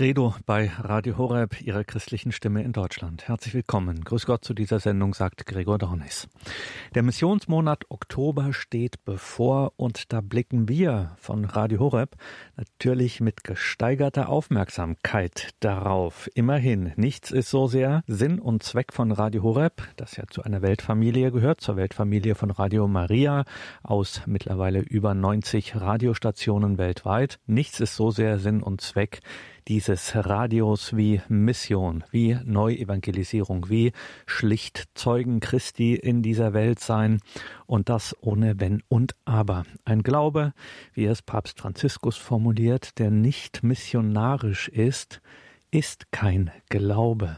[0.00, 3.28] Credo bei Radio Horeb, Ihrer christlichen Stimme in Deutschland.
[3.28, 4.02] Herzlich willkommen.
[4.02, 6.26] Grüß Gott zu dieser Sendung, sagt Gregor Dornis.
[6.94, 12.16] Der Missionsmonat Oktober steht bevor und da blicken wir von Radio Horeb
[12.56, 16.30] natürlich mit gesteigerter Aufmerksamkeit darauf.
[16.32, 20.62] Immerhin, nichts ist so sehr Sinn und Zweck von Radio Horeb, das ja zu einer
[20.62, 23.44] Weltfamilie gehört, zur Weltfamilie von Radio Maria
[23.82, 27.38] aus mittlerweile über 90 Radiostationen weltweit.
[27.46, 29.20] Nichts ist so sehr Sinn und Zweck
[29.70, 33.92] dieses Radios wie Mission, wie Neuevangelisierung, wie
[34.26, 37.20] schlicht Zeugen Christi in dieser Welt sein
[37.66, 39.62] und das ohne Wenn und Aber.
[39.84, 40.54] Ein Glaube,
[40.92, 45.20] wie es Papst Franziskus formuliert, der nicht missionarisch ist,
[45.70, 47.36] ist kein Glaube.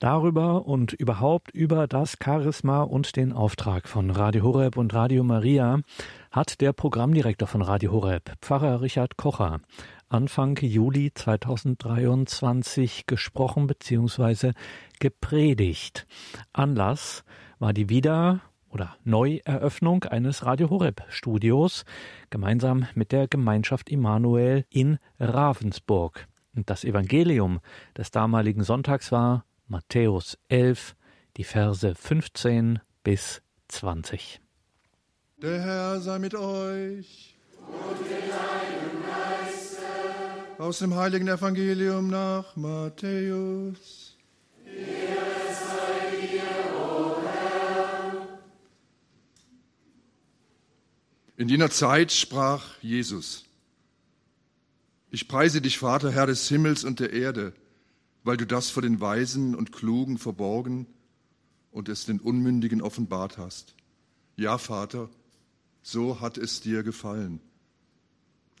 [0.00, 5.80] Darüber und überhaupt über das Charisma und den Auftrag von Radio Horeb und Radio Maria
[6.30, 9.60] hat der Programmdirektor von Radio Horeb, Pfarrer Richard Kocher,
[10.14, 14.52] Anfang Juli 2023 gesprochen bzw.
[15.00, 16.06] gepredigt.
[16.52, 17.24] Anlass
[17.58, 21.84] war die Wieder- oder Neueröffnung eines Radio Horeb Studios
[22.30, 26.28] gemeinsam mit der Gemeinschaft Immanuel in Ravensburg.
[26.54, 27.58] Und das Evangelium
[27.98, 30.94] des damaligen Sonntags war Matthäus 11,
[31.36, 34.40] die Verse 15 bis 20.
[35.38, 37.36] Der Herr sei mit euch.
[37.66, 38.33] Und mit.
[40.58, 44.16] Aus dem heiligen Evangelium nach Matthäus.
[51.36, 53.44] In jener Zeit sprach Jesus.
[55.10, 57.52] Ich preise dich, Vater, Herr des Himmels und der Erde,
[58.22, 60.86] weil du das vor den Weisen und Klugen verborgen
[61.72, 63.74] und es den Unmündigen offenbart hast.
[64.36, 65.10] Ja, Vater,
[65.82, 67.40] so hat es dir gefallen.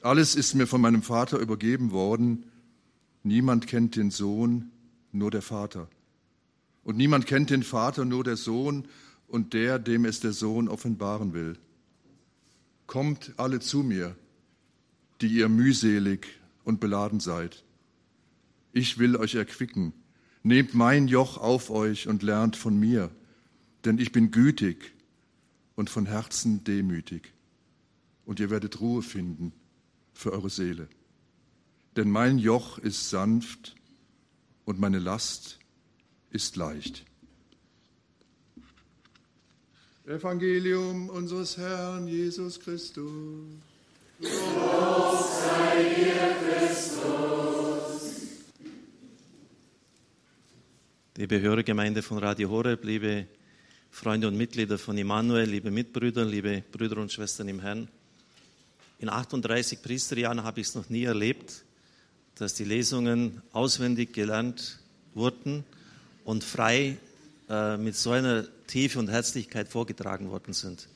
[0.04, 2.44] Alles ist mir von meinem Vater übergeben worden.
[3.22, 4.70] Niemand kennt den Sohn,
[5.12, 5.88] nur der Vater.
[6.82, 8.86] Und niemand kennt den Vater, nur der Sohn
[9.28, 11.56] und der, dem es der Sohn offenbaren will.
[12.86, 14.14] Kommt alle zu mir,
[15.22, 16.26] die ihr mühselig
[16.64, 17.64] und beladen seid.
[18.74, 19.94] Ich will euch erquicken.
[20.42, 23.10] Nehmt mein Joch auf euch und lernt von mir,
[23.86, 24.92] denn ich bin gütig
[25.76, 27.32] und von Herzen demütig.
[28.26, 29.54] Und ihr werdet Ruhe finden
[30.14, 30.88] für eure Seele.
[31.96, 33.74] Denn mein Joch ist sanft
[34.64, 35.58] und meine Last
[36.30, 37.04] ist leicht.
[40.06, 43.54] Evangelium unseres Herrn Jesus Christus.
[44.20, 47.04] Sei dir, Christus.
[51.16, 53.26] Liebe Hörergemeinde von Radio Horeb, liebe
[53.90, 57.88] Freunde und Mitglieder von Immanuel, liebe Mitbrüder, liebe Brüder und Schwestern im Herrn.
[58.98, 61.64] In 38 Priesterjahren habe ich es noch nie erlebt,
[62.36, 64.78] dass die Lesungen auswendig gelernt
[65.14, 65.64] wurden
[66.24, 66.96] und frei
[67.48, 70.88] äh, mit so einer Tiefe und Herzlichkeit vorgetragen worden sind.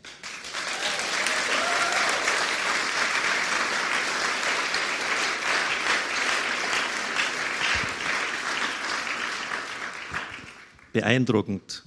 [10.92, 11.84] Beeindruckend.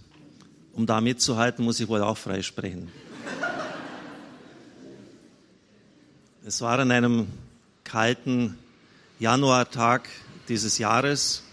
[0.74, 2.44] Um da mitzuhalten, muss ich wohl auch frei
[6.44, 7.28] Es war an einem
[7.84, 8.58] kalten
[9.20, 10.10] Januartag
[10.50, 11.44] dieses Jahres,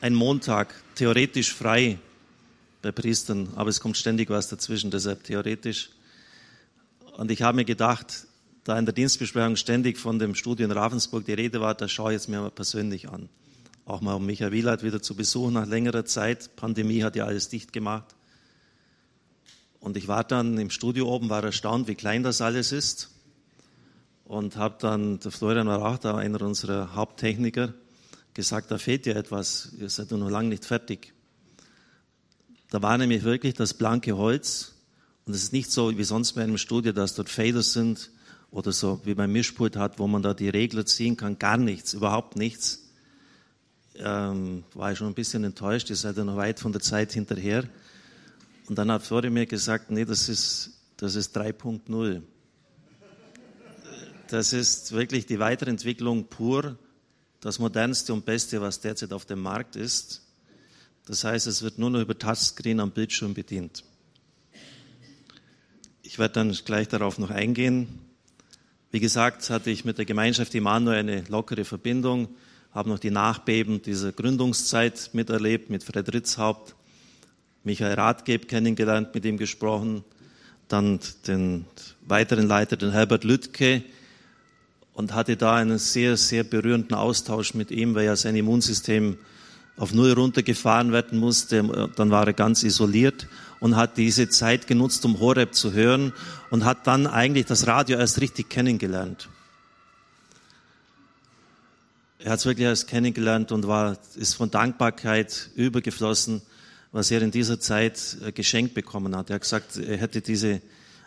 [0.00, 2.00] ein Montag, theoretisch frei
[2.82, 5.90] bei Priestern, aber es kommt ständig was dazwischen, deshalb theoretisch.
[7.16, 8.26] Und ich habe mir gedacht,
[8.64, 12.10] da in der Dienstbesprechung ständig von dem Studio in Ravensburg die Rede war, das schaue
[12.10, 13.28] ich jetzt mir mal persönlich an.
[13.84, 16.56] Auch mal um Michael Wieland wieder zu besuchen nach längerer Zeit.
[16.56, 18.16] Pandemie hat ja alles dicht gemacht.
[19.78, 23.10] Und ich war dann im Studio oben, war erstaunt, wie klein das alles ist.
[24.28, 27.72] Und habe dann, der Florian da, einer unserer Haupttechniker,
[28.34, 31.14] gesagt, da fehlt ja etwas, ihr seid noch lange nicht fertig.
[32.68, 34.74] Da war nämlich wirklich das blanke Holz.
[35.24, 38.10] Und es ist nicht so wie sonst bei einem Studio, dass dort Faders sind
[38.50, 41.38] oder so wie beim Mischpult hat, wo man da die Regler ziehen kann.
[41.38, 42.84] Gar nichts, überhaupt nichts.
[43.96, 47.12] Ähm, war ich schon ein bisschen enttäuscht, ihr seid ja noch weit von der Zeit
[47.12, 47.64] hinterher.
[48.68, 52.20] Und dann hat Flori mir gesagt, nee, das ist, das ist 3.0.
[54.28, 56.76] Das ist wirklich die Weiterentwicklung pur,
[57.40, 60.22] das modernste und beste, was derzeit auf dem Markt ist.
[61.06, 63.84] Das heißt, es wird nur noch über Touchscreen am Bildschirm bedient.
[66.02, 67.88] Ich werde dann gleich darauf noch eingehen.
[68.90, 72.28] Wie gesagt, hatte ich mit der Gemeinschaft Immanuel eine lockere Verbindung,
[72.72, 76.74] habe noch die Nachbeben dieser Gründungszeit miterlebt mit Fred Ritzhaupt,
[77.64, 80.04] Michael Rathgeb kennengelernt, mit ihm gesprochen,
[80.68, 81.64] dann den
[82.02, 83.84] weiteren Leiter, den Herbert Lüttke,
[84.98, 89.16] und hatte da einen sehr, sehr berührenden Austausch mit ihm, weil ja sein Immunsystem
[89.76, 91.90] auf Null runtergefahren werden musste.
[91.94, 93.28] Dann war er ganz isoliert
[93.60, 96.12] und hat diese Zeit genutzt, um Horeb zu hören
[96.50, 99.28] und hat dann eigentlich das Radio erst richtig kennengelernt.
[102.18, 106.42] Er hat es wirklich erst kennengelernt und war, ist von Dankbarkeit übergeflossen,
[106.90, 109.30] was er in dieser Zeit äh, geschenkt bekommen hat.
[109.30, 110.60] Er hat gesagt, er hätte diese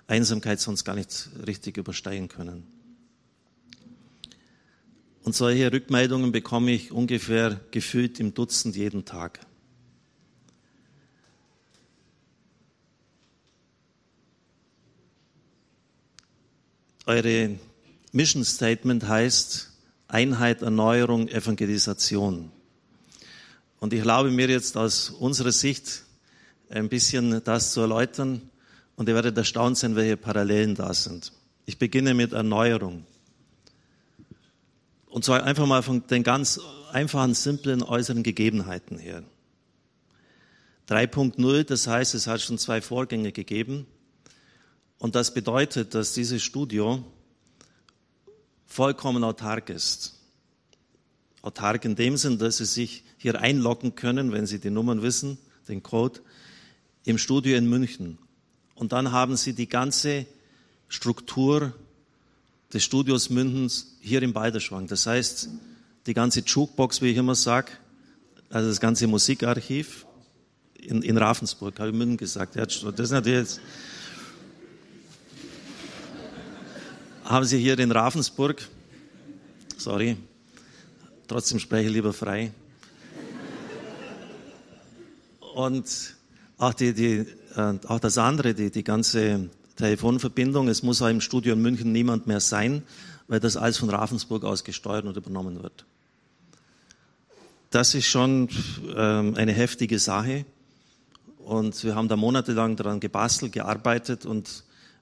[0.07, 2.80] Einsamkeit sonst gar nicht richtig übersteigen können.
[5.23, 9.39] Und solche Rückmeldungen bekomme ich ungefähr gefühlt im Dutzend jeden Tag.
[17.05, 17.59] Eure
[18.11, 19.71] Mission Statement heißt
[20.07, 22.51] Einheit, Erneuerung, Evangelisation.
[23.79, 26.03] Und ich erlaube mir jetzt aus unserer Sicht
[26.69, 28.41] ein bisschen das zu erläutern
[28.95, 31.31] und ihr werdet erstaunt sein, welche Parallelen da sind.
[31.65, 33.05] Ich beginne mit Erneuerung.
[35.11, 36.61] Und zwar einfach mal von den ganz
[36.93, 39.23] einfachen, simplen äußeren Gegebenheiten her.
[40.87, 43.85] 3.0, das heißt, es hat schon zwei Vorgänge gegeben.
[44.99, 47.03] Und das bedeutet, dass dieses Studio
[48.65, 50.17] vollkommen autark ist.
[51.41, 55.37] Autark in dem Sinn, dass Sie sich hier einloggen können, wenn Sie die Nummern wissen,
[55.67, 56.21] den Code,
[57.03, 58.17] im Studio in München.
[58.75, 60.25] Und dann haben Sie die ganze
[60.87, 61.73] Struktur
[62.73, 64.87] des Studios Münchens hier im Balderschwang.
[64.87, 65.49] Das heißt,
[66.07, 67.71] die ganze Jukebox, wie ich immer sage,
[68.49, 70.05] also das ganze Musikarchiv
[70.75, 72.55] in, in Ravensburg, habe ich München gesagt.
[72.55, 73.61] Das ist natürlich jetzt,
[77.23, 78.67] haben Sie hier in Ravensburg,
[79.77, 80.17] sorry,
[81.27, 82.51] trotzdem spreche ich lieber frei.
[85.55, 86.15] Und
[86.57, 87.25] auch, die, die,
[87.87, 89.49] auch das andere, die, die ganze
[89.81, 90.67] Telefonverbindung.
[90.67, 92.83] Es muss auch im Studio in München niemand mehr sein,
[93.27, 95.85] weil das alles von Ravensburg aus gesteuert und übernommen wird.
[97.71, 98.49] Das ist schon
[98.95, 100.45] ähm, eine heftige Sache.
[101.39, 104.47] Und wir haben da monatelang daran gebastelt, gearbeitet und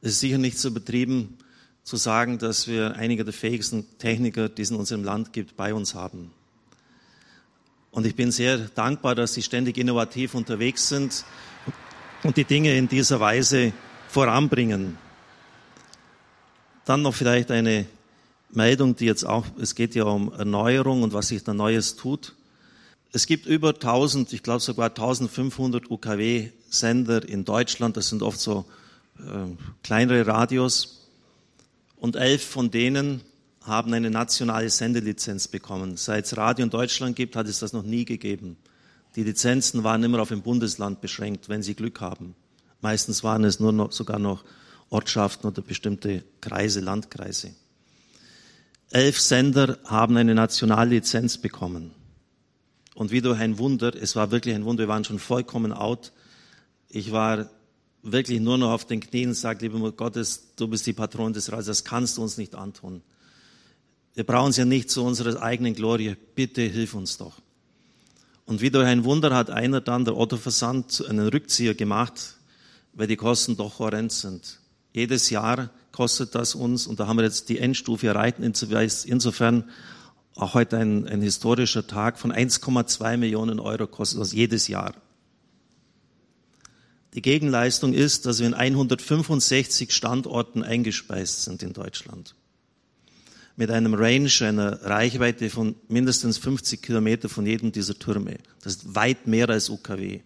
[0.01, 1.37] es ist sicher nicht so betrieben
[1.83, 5.73] zu sagen, dass wir einige der fähigsten Techniker, die es in unserem Land gibt, bei
[5.73, 6.31] uns haben.
[7.91, 11.25] Und ich bin sehr dankbar, dass sie ständig innovativ unterwegs sind
[12.23, 13.73] und die Dinge in dieser Weise
[14.09, 14.97] voranbringen.
[16.85, 17.85] Dann noch vielleicht eine
[18.51, 22.33] Meldung, die jetzt auch, es geht ja um Erneuerung und was sich da Neues tut.
[23.11, 27.97] Es gibt über 1000, ich glaube sogar 1500 UKW-Sender in Deutschland.
[27.97, 28.65] Das sind oft so
[29.19, 31.07] äh, kleinere Radios.
[31.95, 33.21] Und elf von denen
[33.61, 35.97] haben eine nationale Sendelizenz bekommen.
[35.97, 38.57] Seit es Radio in Deutschland gibt, hat es das noch nie gegeben.
[39.15, 42.35] Die Lizenzen waren immer auf ein Bundesland beschränkt, wenn sie Glück haben.
[42.81, 44.43] Meistens waren es nur noch, sogar noch
[44.89, 47.51] Ortschaften oder bestimmte Kreise, Landkreise.
[48.91, 51.91] Elf Sender haben eine Nationallizenz bekommen.
[52.95, 56.11] Und wie durch ein Wunder, es war wirklich ein Wunder, wir waren schon vollkommen out.
[56.89, 57.49] Ich war
[58.01, 61.51] wirklich nur noch auf den Knien und sagte, lieber Gottes, du bist die Patron des
[61.51, 63.03] Reiches, das kannst du uns nicht antun.
[64.15, 66.15] Wir brauchen es ja nicht zu unserer eigenen Glorie.
[66.35, 67.39] Bitte hilf uns doch.
[68.45, 72.38] Und wie durch ein Wunder hat einer dann, der Otto Versand, einen Rückzieher gemacht
[72.99, 74.59] weil die Kosten doch horrend sind.
[74.91, 78.39] Jedes Jahr kostet das uns, und da haben wir jetzt die Endstufe erreicht,
[79.05, 79.69] insofern
[80.35, 84.95] auch heute ein, ein historischer Tag von 1,2 Millionen Euro kostet das jedes Jahr.
[87.13, 92.35] Die Gegenleistung ist, dass wir in 165 Standorten eingespeist sind in Deutschland.
[93.55, 98.39] Mit einem Range, einer Reichweite von mindestens 50 Kilometer von jedem dieser Türme.
[98.61, 100.19] Das ist weit mehr als UKW.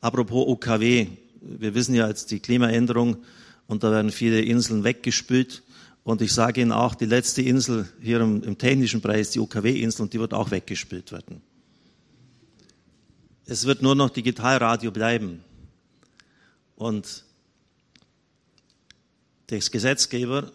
[0.00, 1.08] Apropos UKW,
[1.42, 3.18] wir wissen ja jetzt die Klimaänderung
[3.66, 5.62] und da werden viele Inseln weggespült.
[6.04, 10.02] Und ich sage Ihnen auch, die letzte Insel hier im, im technischen ist die UKW-Insel
[10.02, 11.42] und die wird auch weggespült werden.
[13.46, 15.44] Es wird nur noch Digitalradio bleiben.
[16.76, 17.24] Und
[19.50, 20.50] der Gesetzgeber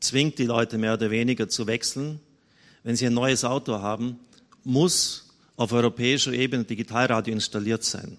[0.00, 2.20] zwingt die Leute mehr oder weniger zu wechseln.
[2.82, 4.18] Wenn sie ein neues Auto haben,
[4.64, 8.18] muss auf europäischer Ebene Digitalradio installiert sein.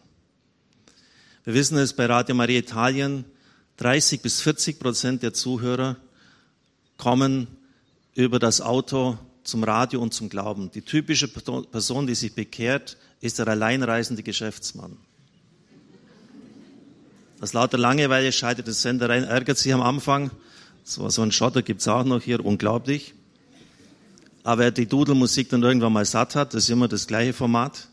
[1.48, 3.24] Wir wissen es bei Radio Maria Italien,
[3.78, 5.96] 30 bis 40 Prozent der Zuhörer
[6.98, 7.48] kommen
[8.16, 10.72] über das Auto zum Radio und zum Glauben.
[10.72, 14.98] Die typische Person, die sich bekehrt, ist der alleinreisende Geschäftsmann.
[17.40, 20.32] Aus lauter Langeweile scheidet der Sender rein, ärgert sich am Anfang.
[20.84, 23.14] So, so einen Schotter gibt's auch noch hier, unglaublich.
[24.44, 27.88] Aber er die Dudelmusik dann irgendwann mal satt hat, das ist immer das gleiche Format,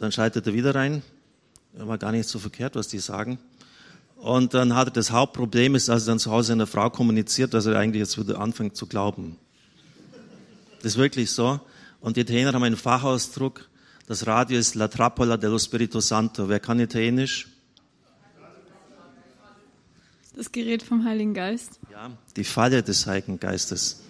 [0.00, 1.04] dann schaltet er wieder rein
[1.74, 3.38] war gar nicht so verkehrt, was die sagen.
[4.16, 7.54] Und dann hat er das Hauptproblem ist, als er dann zu Hause einer Frau kommuniziert,
[7.54, 9.36] dass er eigentlich jetzt wieder anfängt zu glauben.
[10.82, 11.60] Das ist wirklich so.
[12.00, 13.68] Und die Italiener haben einen Fachausdruck.
[14.06, 16.48] Das Radio ist La Trappola dello Spirito Santo.
[16.48, 17.48] Wer kann Italienisch?
[20.34, 21.78] Das Gerät vom Heiligen Geist.
[21.90, 24.02] Ja, die Falle des Heiligen Geistes.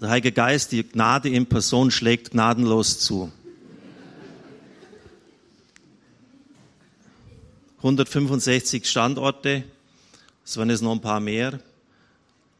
[0.00, 3.30] Der Heilige Geist, die Gnade in Person schlägt gnadenlos zu.
[7.80, 9.64] 165 Standorte,
[10.44, 11.60] es waren jetzt noch ein paar mehr.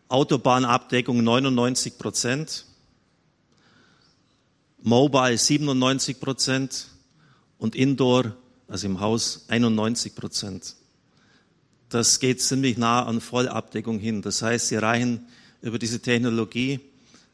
[0.09, 2.65] Autobahnabdeckung 99 Prozent.
[4.81, 6.87] Mobile 97 Prozent
[7.59, 8.35] und Indoor,
[8.67, 10.75] also im Haus, 91 Prozent.
[11.91, 14.23] Das geht ziemlich nah an Vollabdeckung hin.
[14.23, 15.27] Das heißt, sie erreichen
[15.61, 16.81] über diese Technologie,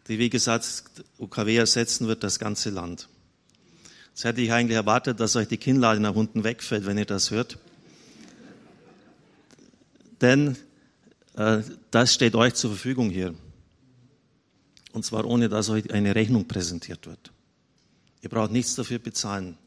[0.08, 0.82] die wie gesagt
[1.18, 3.08] UKW ersetzen wird, das ganze Land.
[4.08, 7.30] Jetzt hätte ich eigentlich erwartet, dass euch die Kinnlade nach unten wegfällt, wenn ihr das
[7.30, 7.58] hört.
[10.20, 10.56] Denn
[11.34, 13.34] äh, das steht euch zur Verfügung hier.
[14.92, 17.32] Und zwar ohne, dass euch eine Rechnung präsentiert wird.
[18.22, 19.58] Ihr braucht nichts dafür bezahlen.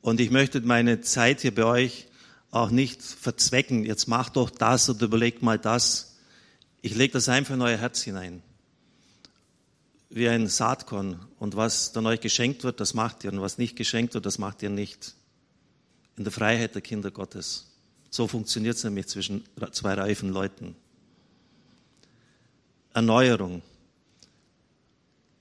[0.00, 2.08] Und ich möchte meine Zeit hier bei euch
[2.50, 3.84] auch nicht verzwecken.
[3.84, 6.16] Jetzt macht doch das oder überlegt mal das.
[6.82, 8.42] Ich lege das einfach in euer Herz hinein.
[10.08, 11.26] Wie ein Saatkorn.
[11.38, 13.32] Und was dann euch geschenkt wird, das macht ihr.
[13.32, 15.14] Und was nicht geschenkt wird, das macht ihr nicht.
[16.16, 17.73] In der Freiheit der Kinder Gottes.
[18.14, 19.42] So funktioniert es nämlich zwischen
[19.72, 20.76] zwei reifen Leuten.
[22.92, 23.60] Erneuerung.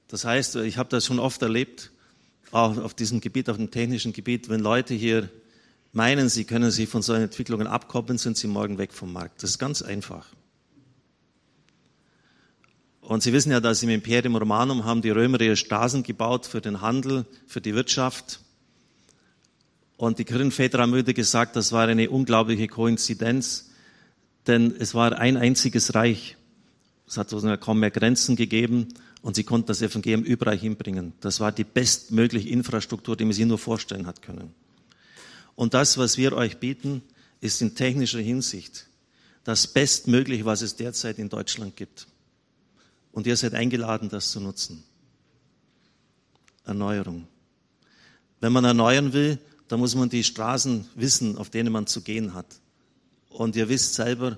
[0.08, 1.92] Das heißt, ich habe das schon oft erlebt,
[2.50, 5.30] auch auf diesem Gebiet, auf dem technischen Gebiet, wenn Leute hier
[5.92, 9.44] meinen, sie können sich von solchen Entwicklungen abkoppeln, sind sie morgen weg vom Markt.
[9.44, 10.25] Das ist ganz einfach.
[13.01, 16.60] Und Sie wissen ja, dass im Imperium Romanum haben die Römer ihre Straßen gebaut für
[16.60, 18.39] den Handel, für die Wirtschaft.
[19.97, 23.69] Und die Kirchenväter haben wieder gesagt, das war eine unglaubliche Koinzidenz,
[24.47, 26.38] denn es war ein einziges Reich.
[27.07, 28.88] Es hat kaum mehr Grenzen gegeben
[29.21, 31.13] und sie konnten das Evangelium überall hinbringen.
[31.21, 34.53] Das war die bestmögliche Infrastruktur, die man sich nur vorstellen hat können.
[35.55, 37.03] Und das, was wir euch bieten,
[37.39, 38.88] ist in technischer Hinsicht
[39.43, 42.07] das Bestmögliche, was es derzeit in Deutschland gibt.
[43.12, 44.83] Und ihr seid eingeladen, das zu nutzen.
[46.65, 47.27] Erneuerung.
[48.39, 52.34] Wenn man erneuern will, da muss man die Straßen wissen, auf denen man zu gehen
[52.34, 52.46] hat.
[53.29, 54.38] Und ihr wisst selber,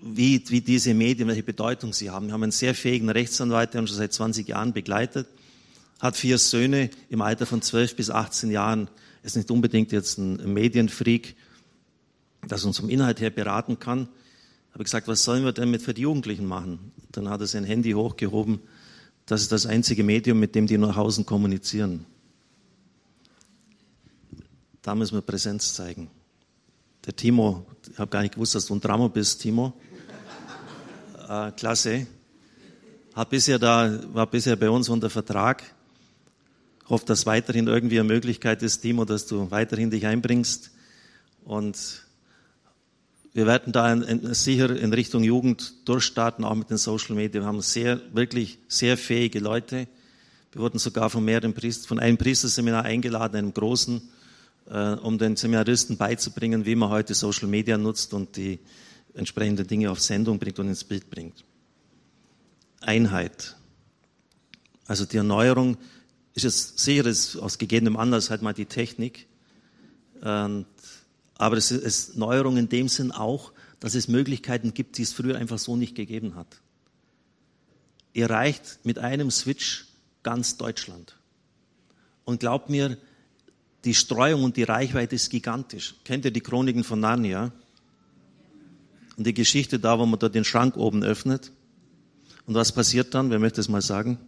[0.00, 2.26] wie, wie diese Medien, welche Bedeutung sie haben.
[2.26, 5.26] Wir haben einen sehr fähigen Rechtsanwalt, der uns schon seit 20 Jahren begleitet,
[6.00, 8.88] hat vier Söhne im Alter von 12 bis 18 Jahren.
[9.22, 11.36] Ist nicht unbedingt jetzt ein Medienfreak,
[12.46, 14.08] das uns vom Inhalt her beraten kann.
[14.72, 16.92] Habe gesagt, was sollen wir denn mit für die Jugendlichen machen?
[17.12, 18.60] Dann hat er sein Handy hochgehoben.
[19.24, 22.04] Das ist das einzige Medium, mit dem die nach Hause kommunizieren.
[24.86, 26.08] Da müssen wir Präsenz zeigen.
[27.04, 29.72] Der Timo, ich habe gar nicht gewusst, dass du ein Drama bist, Timo.
[31.28, 32.06] Äh, klasse.
[33.12, 35.64] Hat bisher da, war bisher bei uns unter Vertrag.
[36.84, 40.70] Ich hoffe, dass weiterhin irgendwie eine Möglichkeit ist, Timo, dass du weiterhin dich einbringst.
[41.44, 42.06] Und
[43.32, 47.40] wir werden da in, in, sicher in Richtung Jugend durchstarten, auch mit den Social Media.
[47.40, 49.88] Wir haben sehr, wirklich sehr fähige Leute.
[50.52, 54.10] Wir wurden sogar von mehreren Priester, von einem Priesterseminar eingeladen, einem großen,
[54.70, 58.58] äh, um den Seminaristen beizubringen, wie man heute Social Media nutzt und die
[59.14, 61.44] entsprechenden Dinge auf Sendung bringt und ins Bild bringt.
[62.80, 63.56] Einheit.
[64.86, 65.76] Also die Erneuerung
[66.34, 69.26] ist es sicher ist aus gegebenem Anlass halt mal die Technik.
[70.20, 70.66] Und,
[71.34, 75.36] aber es ist Neuerung in dem Sinn auch, dass es Möglichkeiten gibt, die es früher
[75.36, 76.60] einfach so nicht gegeben hat.
[78.12, 79.86] Ihr reicht mit einem Switch
[80.22, 81.16] ganz Deutschland.
[82.24, 82.98] Und glaubt mir,
[83.86, 85.94] die Streuung und die Reichweite ist gigantisch.
[86.04, 87.52] Kennt ihr die Chroniken von Narnia?
[89.16, 91.52] Und die Geschichte da, wo man da den Schrank oben öffnet.
[92.46, 93.30] Und was passiert dann?
[93.30, 94.18] Wer möchte es mal sagen?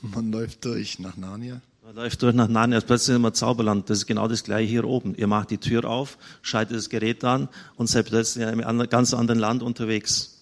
[0.00, 1.60] Man läuft durch nach Narnia.
[1.84, 3.90] Man läuft durch nach Narnia, ist plötzlich immer Zauberland.
[3.90, 5.14] Das ist genau das gleiche hier oben.
[5.16, 9.12] Ihr macht die Tür auf, schaltet das Gerät an und seid plötzlich in einem ganz
[9.12, 10.40] anderen Land unterwegs.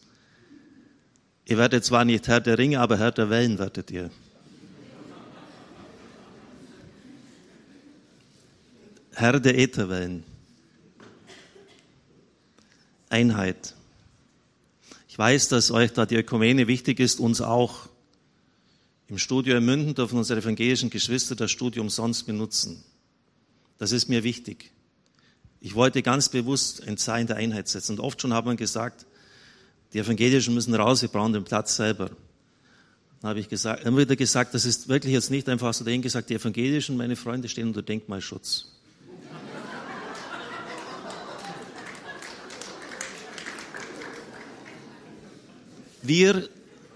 [1.46, 4.10] Ihr werdet zwar nicht Herr der Ringe, aber Herr der Wellen werdet ihr.
[9.18, 10.22] Herr der Ätherwellen.
[13.08, 13.74] Einheit.
[15.08, 17.88] Ich weiß, dass euch da die Ökumene wichtig ist, uns auch.
[19.08, 22.84] Im Studio in München dürfen unsere evangelischen Geschwister das Studio umsonst benutzen.
[23.78, 24.70] Das ist mir wichtig.
[25.60, 27.98] Ich wollte ganz bewusst ein Zeichen der Einheit setzen.
[27.98, 29.04] Und oft schon hat man gesagt,
[29.94, 32.10] die Evangelischen müssen raus, wir brauchen den Platz selber.
[33.20, 36.02] Dann habe ich gesagt, immer wieder gesagt, das ist wirklich jetzt nicht einfach so dahin
[36.02, 38.77] gesagt, die Evangelischen, meine Freunde, stehen unter Denkmalschutz.
[46.08, 46.48] Wir,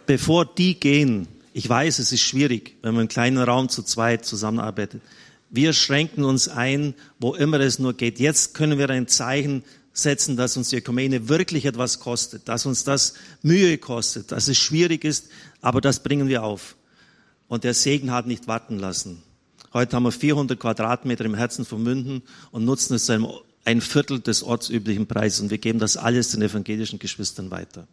[0.07, 4.25] bevor die gehen, ich weiß, es ist schwierig, wenn man im kleinen Raum zu zweit
[4.25, 5.03] zusammenarbeitet.
[5.51, 8.19] Wir schränken uns ein, wo immer es nur geht.
[8.19, 12.85] Jetzt können wir ein Zeichen setzen, dass uns die Ökumene wirklich etwas kostet, dass uns
[12.85, 15.29] das Mühe kostet, dass es schwierig ist,
[15.61, 16.75] aber das bringen wir auf.
[17.49, 19.23] Und der Segen hat nicht warten lassen.
[19.75, 23.29] Heute haben wir 400 Quadratmeter im Herzen von Münden und nutzen es zu einem
[23.67, 27.87] ein Viertel des ortsüblichen Preises und wir geben das alles den evangelischen Geschwistern weiter.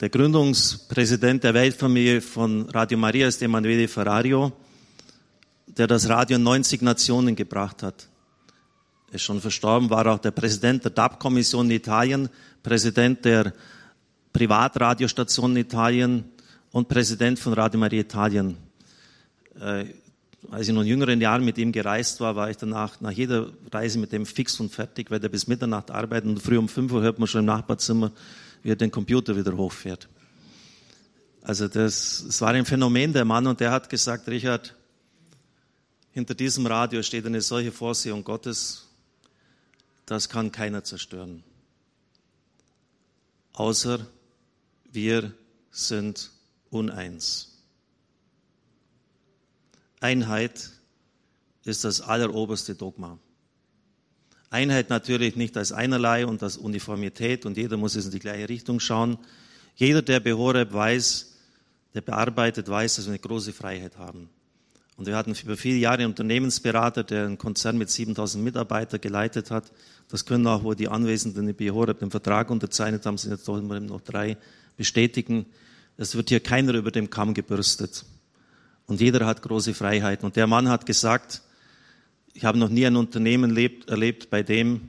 [0.00, 4.50] Der Gründungspräsident der Weltfamilie von Radio Maria ist Emanuele Ferrario,
[5.66, 8.08] der das Radio 90 Nationen gebracht hat.
[9.10, 12.30] Er ist schon verstorben, war auch der Präsident der DAB-Kommission in Italien,
[12.62, 13.52] Präsident der
[14.32, 16.24] Privatradiostation in Italien
[16.72, 18.56] und Präsident von Radio Maria Italien.
[19.60, 19.84] Äh,
[20.50, 23.50] als ich noch in jüngeren Jahren mit ihm gereist war, war ich danach nach jeder
[23.70, 26.90] Reise mit dem fix und fertig, weil er bis Mitternacht arbeitet und früh um 5
[26.90, 28.12] Uhr hört man schon im Nachbarzimmer,
[28.62, 30.08] wie er den Computer wieder hochfährt.
[31.42, 34.76] Also das, das war ein Phänomen, der Mann, und der hat gesagt, Richard,
[36.12, 38.86] hinter diesem Radio steht eine solche Vorsehung Gottes,
[40.06, 41.42] das kann keiner zerstören.
[43.52, 44.06] Außer
[44.92, 45.32] wir
[45.70, 46.30] sind
[46.70, 47.62] uneins.
[50.00, 50.70] Einheit
[51.64, 53.18] ist das alleroberste Dogma.
[54.50, 58.80] Einheit natürlich nicht als einerlei und als Uniformität und jeder muss in die gleiche Richtung
[58.80, 59.16] schauen.
[59.76, 61.32] Jeder, der Behoreb weiß,
[61.94, 64.28] der bearbeitet, weiß, dass wir eine große Freiheit haben.
[64.96, 69.50] Und wir hatten über viele Jahre einen Unternehmensberater, der einen Konzern mit 7000 Mitarbeitern geleitet
[69.50, 69.72] hat.
[70.08, 73.56] Das können auch, wo die Anwesenden in Behoreb den Vertrag unterzeichnet haben, sind jetzt doch
[73.56, 74.36] immer noch drei,
[74.76, 75.46] bestätigen.
[75.96, 78.04] Es wird hier keiner über dem Kamm gebürstet.
[78.86, 80.26] Und jeder hat große Freiheiten.
[80.26, 81.40] Und der Mann hat gesagt,
[82.34, 84.88] ich habe noch nie ein Unternehmen erlebt, erlebt, bei dem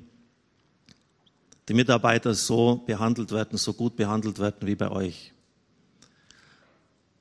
[1.67, 5.31] die Mitarbeiter so behandelt werden, so gut behandelt werden wie bei euch.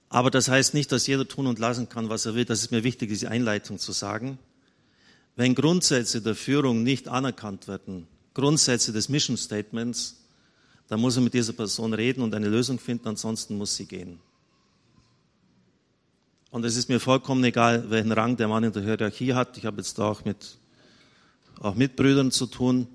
[0.09, 2.45] Aber das heißt nicht, dass jeder tun und lassen kann, was er will.
[2.45, 4.39] Das ist mir wichtig, diese Einleitung zu sagen.
[5.37, 10.17] Wenn Grundsätze der Führung nicht anerkannt werden, Grundsätze des Mission Statements,
[10.89, 14.19] dann muss er mit dieser Person reden und eine Lösung finden, ansonsten muss sie gehen.
[16.51, 19.57] Und es ist mir vollkommen egal, welchen Rang der Mann in der Hierarchie hat.
[19.57, 20.59] Ich habe jetzt auch mit,
[21.61, 22.89] auch mit Brüdern zu tun.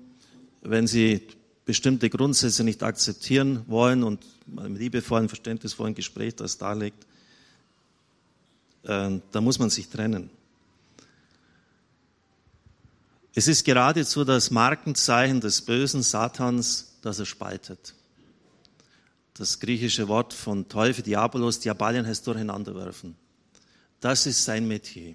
[0.60, 1.26] Wenn sie
[1.64, 7.06] bestimmte Grundsätze nicht akzeptieren wollen und mit liebevollen, verständnisvollen Gespräch das darlegt,
[8.82, 10.30] äh, da muss man sich trennen.
[13.34, 17.94] Es ist geradezu das Markenzeichen des bösen Satans, dass er spaltet.
[19.34, 23.16] Das griechische Wort von Teufel, Diabolos, Diabalien heißt durcheinanderwerfen.
[24.00, 25.14] Das ist sein Metier.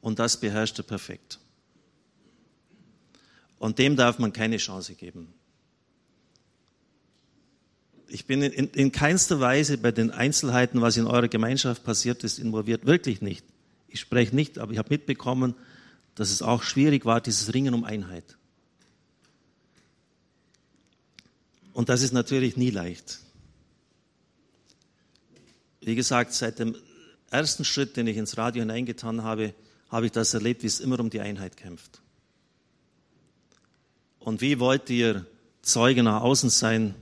[0.00, 1.38] Und das beherrscht er perfekt.
[3.58, 5.34] Und dem darf man keine Chance geben.
[8.06, 12.38] Ich bin in, in keinster Weise bei den Einzelheiten, was in eurer Gemeinschaft passiert ist,
[12.38, 12.86] involviert.
[12.86, 13.44] Wirklich nicht.
[13.88, 15.54] Ich spreche nicht, aber ich habe mitbekommen,
[16.14, 18.38] dass es auch schwierig war, dieses Ringen um Einheit.
[21.72, 23.20] Und das ist natürlich nie leicht.
[25.80, 26.74] Wie gesagt, seit dem
[27.30, 29.54] ersten Schritt, den ich ins Radio hineingetan habe,
[29.90, 32.02] habe ich das erlebt, wie es immer um die Einheit kämpft.
[34.18, 35.26] Und wie wollt ihr
[35.62, 36.94] Zeuge nach außen sein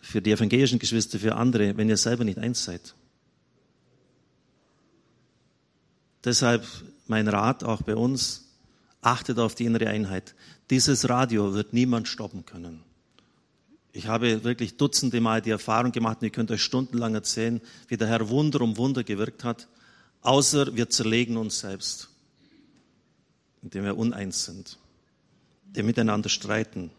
[0.00, 2.94] für die evangelischen Geschwister, für andere, wenn ihr selber nicht eins seid?
[6.24, 6.66] Deshalb
[7.06, 8.48] mein Rat auch bei uns,
[9.00, 10.34] achtet auf die innere Einheit.
[10.68, 12.84] Dieses Radio wird niemand stoppen können.
[13.92, 17.96] Ich habe wirklich dutzende Mal die Erfahrung gemacht, und ihr könnt euch stundenlang erzählen, wie
[17.96, 19.68] der Herr Wunder um Wunder gewirkt hat,
[20.22, 22.08] außer wir zerlegen uns selbst,
[23.62, 24.78] indem wir uneins sind,
[25.66, 26.90] indem wir miteinander streiten.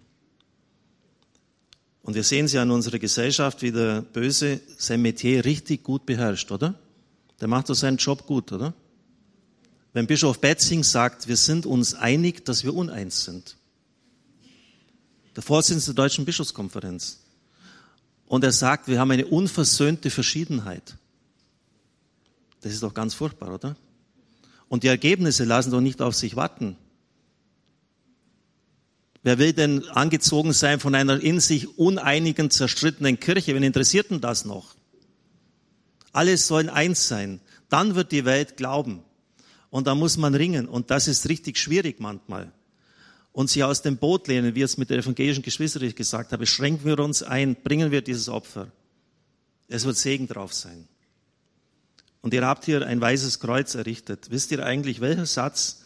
[2.04, 6.52] Und wir sehen sie an unserer Gesellschaft, wie der Böse sein Metier richtig gut beherrscht,
[6.52, 6.76] oder?
[7.40, 8.74] Der macht doch seinen Job gut, oder?
[9.94, 13.58] Wenn Bischof Betzing sagt, wir sind uns einig, dass wir uneins sind,
[15.36, 17.20] der Vorsitzende der Deutschen Bischofskonferenz.
[18.28, 20.96] Und er sagt, wir haben eine unversöhnte Verschiedenheit.
[22.62, 23.76] Das ist doch ganz furchtbar, oder?
[24.70, 26.78] Und die Ergebnisse lassen doch nicht auf sich warten.
[29.24, 33.54] Wer will denn angezogen sein von einer in sich uneinigen, zerstrittenen Kirche?
[33.54, 34.76] Wen interessiert denn das noch?
[36.12, 37.40] Alles sollen eins sein.
[37.70, 39.04] Dann wird die Welt glauben.
[39.70, 40.68] Und da muss man ringen.
[40.68, 42.52] Und das ist richtig schwierig manchmal
[43.34, 46.86] und sie aus dem Boot lehnen, wie es mit der evangelischen Geschwister gesagt habe, schränken
[46.86, 48.72] wir uns ein, bringen wir dieses Opfer.
[49.68, 50.88] Es wird Segen drauf sein.
[52.22, 54.28] Und ihr habt hier ein weißes Kreuz errichtet.
[54.30, 55.84] Wisst ihr eigentlich, welcher Satz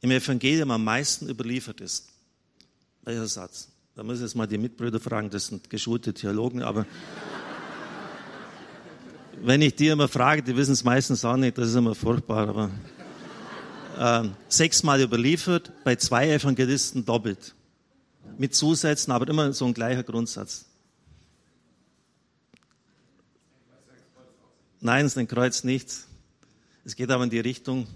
[0.00, 2.08] im Evangelium am meisten überliefert ist?
[3.02, 3.68] Welcher Satz?
[3.94, 6.86] Da muss ich jetzt mal die Mitbrüder fragen, das sind geschulte Theologen, aber
[9.42, 12.48] wenn ich die immer frage, die wissen es meistens auch nicht, das ist immer furchtbar,
[12.48, 12.70] aber
[13.98, 17.54] äh, sechsmal überliefert, bei zwei Evangelisten doppelt.
[18.38, 20.66] Mit Zusätzen, aber immer so ein gleicher Grundsatz.
[24.80, 25.92] Nein, es ist ein Kreuz nicht.
[26.84, 27.88] Es geht aber in die Richtung.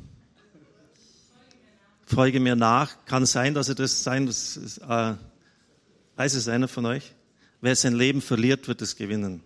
[2.05, 3.05] Folge mir nach.
[3.07, 5.15] Kann sein, dass er das sein, das ist, äh,
[6.17, 7.15] weiß es einer von euch?
[7.61, 9.41] Wer sein Leben verliert, wird es gewinnen.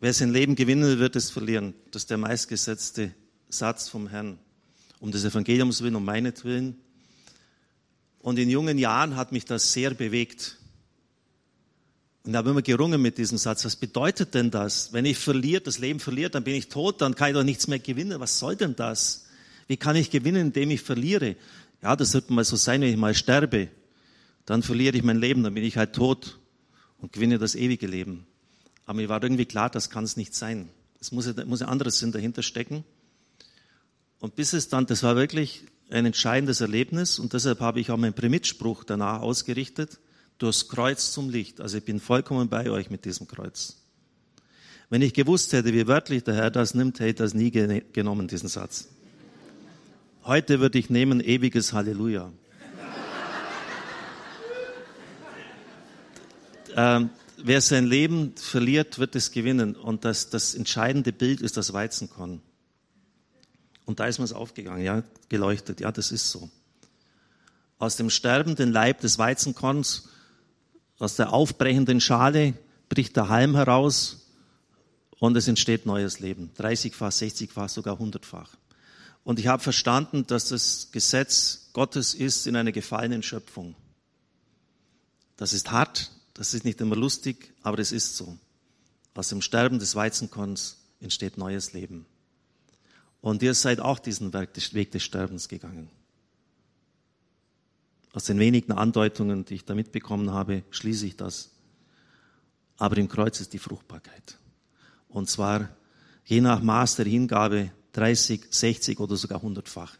[0.00, 1.74] Wer sein Leben gewinnen wird es verlieren.
[1.90, 3.14] Das ist der meistgesetzte
[3.50, 4.38] Satz vom Herrn.
[5.04, 6.78] Um des Evangeliums willen, um meinetwillen.
[8.20, 10.56] Und in jungen Jahren hat mich das sehr bewegt.
[12.22, 13.66] Und habe immer gerungen mit diesem Satz.
[13.66, 14.94] Was bedeutet denn das?
[14.94, 17.68] Wenn ich verliere, das Leben verliert, dann bin ich tot, dann kann ich doch nichts
[17.68, 18.18] mehr gewinnen.
[18.18, 19.26] Was soll denn das?
[19.66, 21.36] Wie kann ich gewinnen, indem ich verliere?
[21.82, 23.68] Ja, das wird mal so sein, wenn ich mal sterbe.
[24.46, 26.38] Dann verliere ich mein Leben, dann bin ich halt tot
[26.96, 28.26] und gewinne das ewige Leben.
[28.86, 30.70] Aber mir war irgendwie klar, das kann es nicht sein.
[30.98, 32.84] Es muss, muss ein anderes Sinn dahinter stecken.
[34.24, 37.98] Und bis es dann, das war wirklich ein entscheidendes Erlebnis und deshalb habe ich auch
[37.98, 40.00] meinen Primitspruch danach ausgerichtet
[40.38, 41.60] durchs Kreuz zum Licht.
[41.60, 43.82] Also ich bin vollkommen bei euch mit diesem Kreuz.
[44.88, 48.26] Wenn ich gewusst hätte, wie wörtlich der Herr das nimmt, hätte ich das nie genommen,
[48.26, 48.88] diesen Satz.
[50.24, 52.32] Heute würde ich nehmen ewiges Halleluja.
[56.76, 59.76] ähm, wer sein Leben verliert, wird es gewinnen.
[59.76, 62.40] Und das, das entscheidende Bild ist das Weizenkorn.
[63.84, 65.80] Und da ist mir es aufgegangen, ja, geleuchtet.
[65.80, 66.50] Ja, das ist so.
[67.78, 70.08] Aus dem sterbenden Leib des Weizenkorns
[70.98, 72.54] aus der aufbrechenden Schale
[72.88, 74.28] bricht der Halm heraus
[75.18, 76.50] und es entsteht neues Leben.
[76.58, 78.50] 30-fach, 60-fach, sogar 100-fach.
[79.24, 83.74] Und ich habe verstanden, dass das Gesetz Gottes ist in einer gefallenen Schöpfung.
[85.36, 88.38] Das ist hart, das ist nicht immer lustig, aber es ist so.
[89.14, 92.06] Aus dem Sterben des Weizenkorns entsteht neues Leben.
[93.24, 95.88] Und ihr seid auch diesen Weg des Sterbens gegangen.
[98.12, 101.48] Aus den wenigen Andeutungen, die ich da mitbekommen habe, schließe ich das.
[102.76, 104.36] Aber im Kreuz ist die Fruchtbarkeit.
[105.08, 105.70] Und zwar
[106.26, 109.94] je nach Maß der Hingabe 30, 60 oder sogar 100-fach.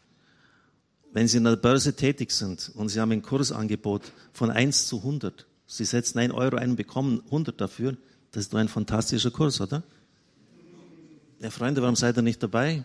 [1.11, 4.97] Wenn Sie in der Börse tätig sind und Sie haben ein Kursangebot von 1 zu
[4.97, 7.97] 100, Sie setzen 1 Euro ein und bekommen 100 dafür,
[8.33, 9.81] das ist doch ein fantastischer Kurs, oder?
[11.39, 12.83] Ja, Freunde, warum seid ihr nicht dabei?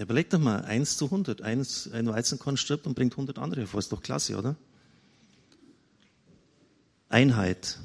[0.00, 1.42] Überleg doch mal, 1 zu 100.
[1.42, 3.80] Eins, ein Weizenkorn stirbt und bringt 100 andere hervor.
[3.80, 4.56] Ist doch klasse, oder?
[7.10, 7.78] Einheit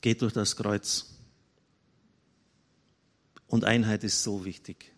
[0.00, 1.14] geht durch das Kreuz.
[3.46, 4.92] Und Einheit ist so wichtig.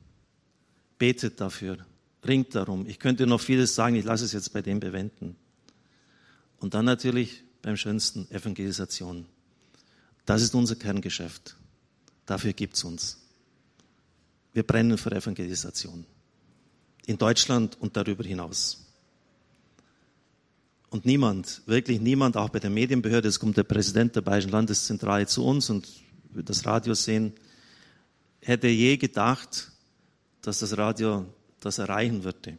[0.99, 1.85] Betet dafür,
[2.27, 2.87] ringt darum.
[2.87, 5.37] Ich könnte noch vieles sagen, ich lasse es jetzt bei dem bewenden.
[6.59, 9.27] Und dann natürlich beim schönsten Evangelisation.
[10.25, 11.55] Das ist unser Kerngeschäft.
[12.25, 13.26] Dafür gibt es uns.
[14.57, 16.07] Wir brennen für Evangelisation.
[17.05, 18.87] In Deutschland und darüber hinaus.
[20.89, 25.27] Und niemand, wirklich niemand, auch bei der Medienbehörde, es kommt der Präsident der Bayerischen Landeszentrale
[25.27, 25.87] zu uns und
[26.31, 27.35] wird das Radio sehen,
[28.41, 29.73] hätte je gedacht,
[30.41, 31.27] dass das Radio
[31.61, 32.57] das erreichen würde.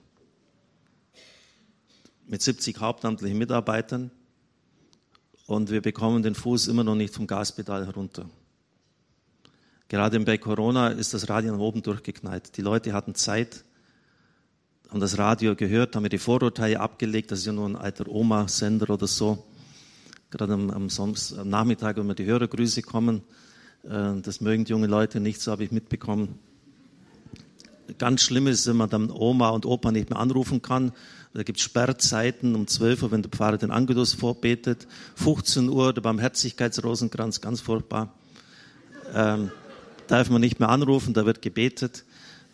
[2.27, 4.11] Mit 70 hauptamtlichen Mitarbeitern
[5.47, 8.29] und wir bekommen den Fuß immer noch nicht vom Gaspedal herunter.
[9.89, 12.57] Gerade bei Corona ist das Radio nach oben durchgeknallt.
[12.57, 13.63] Die Leute hatten Zeit,
[14.89, 18.07] haben das Radio gehört, haben mir die Vorurteile abgelegt, das ist ja nur ein alter
[18.07, 19.45] Oma-Sender oder so.
[20.29, 23.21] Gerade am, am, Sonst, am Nachmittag, wenn mir die Hörergrüße kommen,
[23.85, 26.37] äh, das mögen die jungen Leute nicht, so habe ich mitbekommen.
[27.97, 30.91] Ganz schlimm ist, wenn man dann Oma und Opa nicht mehr anrufen kann.
[31.33, 34.85] Da gibt es Sperrzeiten um 12 Uhr, wenn der Pfarrer den Angelus vorbetet.
[35.15, 38.13] 15 Uhr der Barmherzigkeitsrosenkranz, ganz furchtbar.
[39.13, 39.51] Ähm,
[40.11, 42.05] darf man nicht mehr anrufen, da wird gebetet.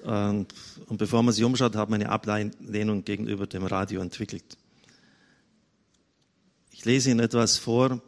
[0.03, 0.47] Und,
[0.87, 4.57] und bevor man sich umschaut, hat man eine Ablehnung gegenüber dem Radio entwickelt.
[6.71, 8.01] Ich lese Ihnen etwas vor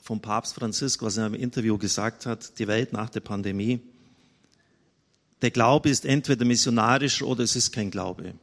[0.00, 3.80] vom Papst Franziskus, was er im Interview gesagt hat, die Welt nach der Pandemie.
[5.42, 8.34] Der Glaube ist entweder missionarisch oder es ist kein Glaube.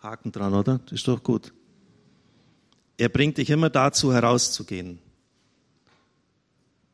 [0.00, 0.80] Haken dran, oder?
[0.86, 1.52] Das ist doch gut.
[2.96, 5.00] Er bringt dich immer dazu, herauszugehen.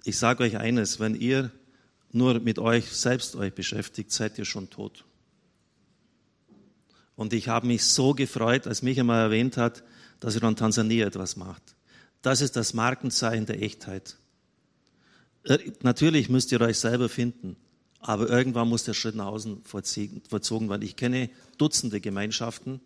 [0.04, 1.50] Ich sage euch eines, wenn ihr
[2.12, 5.04] nur mit euch selbst euch beschäftigt, seid ihr schon tot.
[7.16, 9.82] Und ich habe mich so gefreut, als mich einmal erwähnt hat,
[10.20, 11.62] dass er in Tansania etwas macht.
[12.22, 14.16] Das ist das Markenzeichen der Echtheit.
[15.82, 17.56] Natürlich müsst ihr euch selber finden,
[18.00, 20.82] aber irgendwann muss der Schritt nach außen vollzogen werden.
[20.82, 22.80] Ich kenne Dutzende Gemeinschaften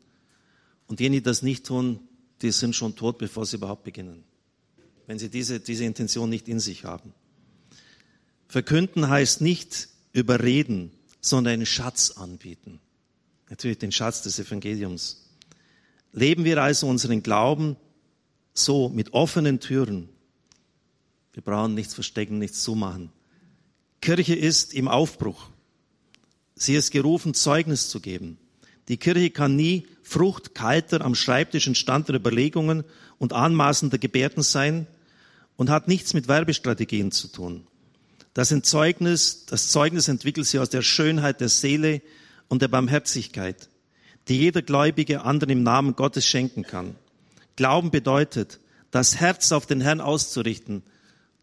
[0.86, 2.00] und diejenigen, die das nicht tun,
[2.40, 4.24] die sind schon tot, bevor sie überhaupt beginnen,
[5.06, 7.14] wenn sie diese, diese Intention nicht in sich haben.
[8.52, 10.90] Verkünden heißt nicht überreden,
[11.22, 12.80] sondern einen Schatz anbieten.
[13.48, 15.30] Natürlich den Schatz des Evangeliums.
[16.12, 17.76] Leben wir also unseren Glauben
[18.52, 20.10] so mit offenen Türen.
[21.32, 23.10] Wir brauchen nichts verstecken, nichts zumachen.
[24.02, 25.48] Kirche ist im Aufbruch.
[26.54, 28.36] Sie ist gerufen, Zeugnis zu geben.
[28.88, 32.84] Die Kirche kann nie Frucht kalter, am Schreibtisch entstandener Überlegungen
[33.16, 34.86] und anmaßender Gebärden sein
[35.56, 37.66] und hat nichts mit Werbestrategien zu tun.
[38.34, 42.00] Das Zeugnis, das Zeugnis entwickelt sie aus der Schönheit der Seele
[42.48, 43.68] und der Barmherzigkeit,
[44.28, 46.96] die jeder Gläubige anderen im Namen Gottes schenken kann.
[47.56, 50.82] Glauben bedeutet, das Herz auf den Herrn auszurichten.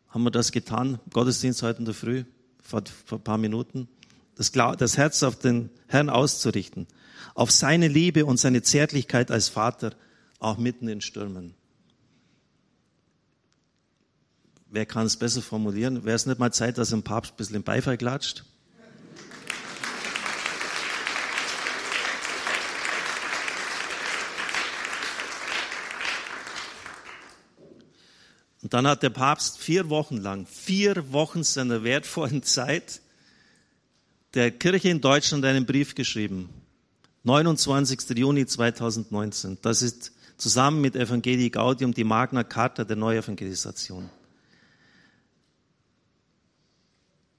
[0.09, 0.99] Haben wir das getan?
[1.11, 2.23] Gottesdienst heute in der Früh,
[2.61, 3.87] vor, vor ein paar Minuten.
[4.35, 6.87] Das, das Herz auf den Herrn auszurichten.
[7.35, 9.93] Auf seine Liebe und seine Zärtlichkeit als Vater,
[10.39, 11.53] auch mitten in Stürmen.
[14.71, 16.05] Wer kann es besser formulieren?
[16.05, 18.43] Wäre es nicht mal Zeit, dass ein Papst ein bisschen Beifall klatscht?
[28.61, 33.01] Und dann hat der Papst vier Wochen lang, vier Wochen seiner wertvollen Zeit
[34.35, 36.49] der Kirche in Deutschland einen Brief geschrieben.
[37.23, 38.09] 29.
[38.15, 39.57] Juni 2019.
[39.63, 44.09] Das ist zusammen mit Evangelii Gaudium die Magna Carta der Neuevangelisation.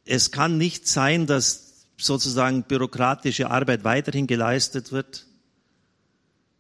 [0.05, 5.27] Es kann nicht sein, dass sozusagen bürokratische Arbeit weiterhin geleistet wird.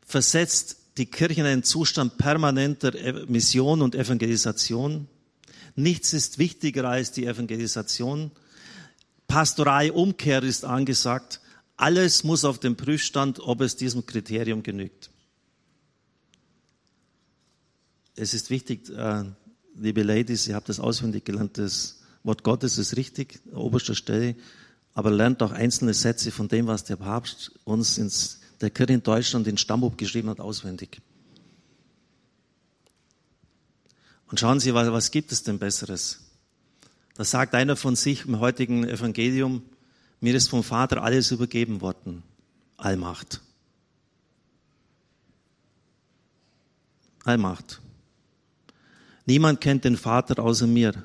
[0.07, 5.09] Versetzt die Kirche in einen Zustand permanenter Mission und Evangelisation.
[5.76, 8.31] Nichts ist wichtiger als die Evangelisation.
[9.29, 11.40] Pastorale Umkehr ist angesagt.
[11.76, 15.11] Alles muss auf dem Prüfstand, ob es diesem Kriterium genügt.
[18.16, 19.24] Es ist wichtig, äh,
[19.76, 24.37] liebe Ladies, ihr habt das auswendig gelernt, das Wort Gottes ist richtig, oberster Stelle,
[24.92, 29.02] aber lernt auch einzelne Sätze von dem, was der Papst uns ins der Kirche in
[29.02, 31.00] Deutschland den Stammbuch geschrieben hat, auswendig.
[34.28, 36.20] Und schauen Sie, was, was gibt es denn Besseres?
[37.14, 39.62] Da sagt einer von sich im heutigen Evangelium,
[40.20, 42.22] mir ist vom Vater alles übergeben worden.
[42.76, 43.40] Allmacht.
[47.24, 47.80] Allmacht.
[49.26, 51.02] Niemand kennt den Vater außer mir.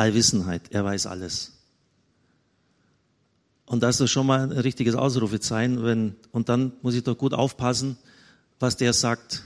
[0.00, 0.70] Allwissenheit.
[0.70, 1.52] Er weiß alles.
[3.66, 7.34] Und das ist schon mal ein richtiges Ausrufezeichen, wenn, und dann muss ich doch gut
[7.34, 7.96] aufpassen,
[8.58, 9.44] was der sagt.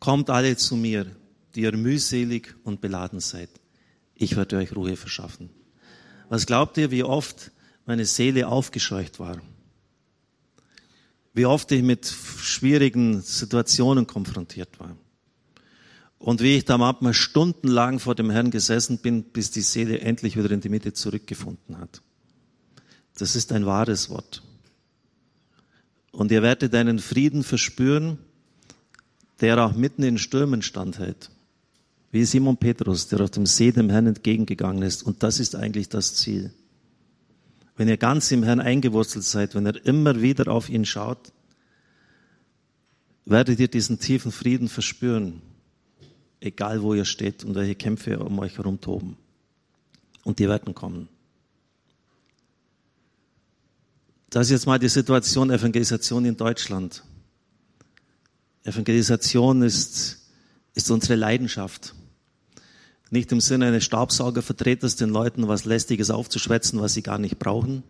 [0.00, 1.06] Kommt alle zu mir,
[1.54, 3.50] die ihr mühselig und beladen seid.
[4.14, 5.50] Ich werde euch Ruhe verschaffen.
[6.28, 7.52] Was glaubt ihr, wie oft
[7.86, 9.40] meine Seele aufgescheucht war?
[11.34, 14.96] Wie oft ich mit schwierigen Situationen konfrontiert war?
[16.18, 20.36] Und wie ich da manchmal stundenlang vor dem Herrn gesessen bin, bis die Seele endlich
[20.36, 22.02] wieder in die Mitte zurückgefunden hat.
[23.16, 24.42] Das ist ein wahres Wort.
[26.10, 28.18] Und ihr werdet einen Frieden verspüren,
[29.40, 31.30] der auch mitten in Stürmen standhält.
[32.10, 35.02] Wie Simon Petrus, der auf dem See dem Herrn entgegengegangen ist.
[35.02, 36.52] Und das ist eigentlich das Ziel.
[37.76, 41.32] Wenn ihr ganz im Herrn eingewurzelt seid, wenn ihr immer wieder auf ihn schaut,
[43.24, 45.42] werdet ihr diesen tiefen Frieden verspüren.
[46.40, 49.16] Egal wo ihr steht und welche Kämpfe um euch herum toben.
[50.24, 51.08] Und die werden kommen.
[54.30, 57.02] Das ist jetzt mal die Situation Evangelisation in Deutschland.
[58.64, 60.18] Evangelisation ist,
[60.74, 61.94] ist unsere Leidenschaft.
[63.10, 67.82] Nicht im Sinne eines Staubsaugervertreters, den Leuten was Lästiges aufzuschwätzen, was sie gar nicht brauchen,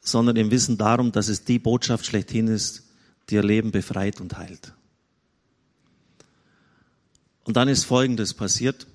[0.00, 2.84] sondern im Wissen darum, dass es die Botschaft schlechthin ist,
[3.28, 4.75] die ihr Leben befreit und heilt.
[7.46, 8.88] Und dann ist Folgendes passiert.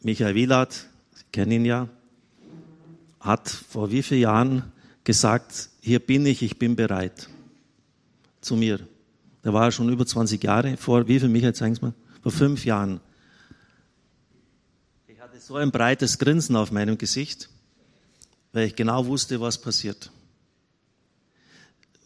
[0.00, 1.88] Michael Wielert, Sie kennen ihn ja,
[3.20, 4.72] hat vor wie vielen Jahren
[5.04, 7.28] gesagt, hier bin ich, ich bin bereit.
[8.40, 8.80] Zu mir.
[9.42, 11.94] Da war er schon über 20 Jahre, vor wie viel, Michael, zeigen Sie mal?
[12.22, 13.00] Vor fünf Jahren.
[15.06, 17.50] Ich hatte so ein breites Grinsen auf meinem Gesicht,
[18.54, 20.10] weil ich genau wusste, was passiert.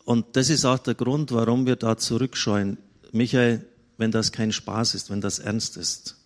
[0.05, 2.79] Und das ist auch der Grund, warum wir da zurückscheuen.
[3.13, 3.65] Michael,
[3.99, 6.17] wenn das kein Spaß ist, wenn das ernst ist,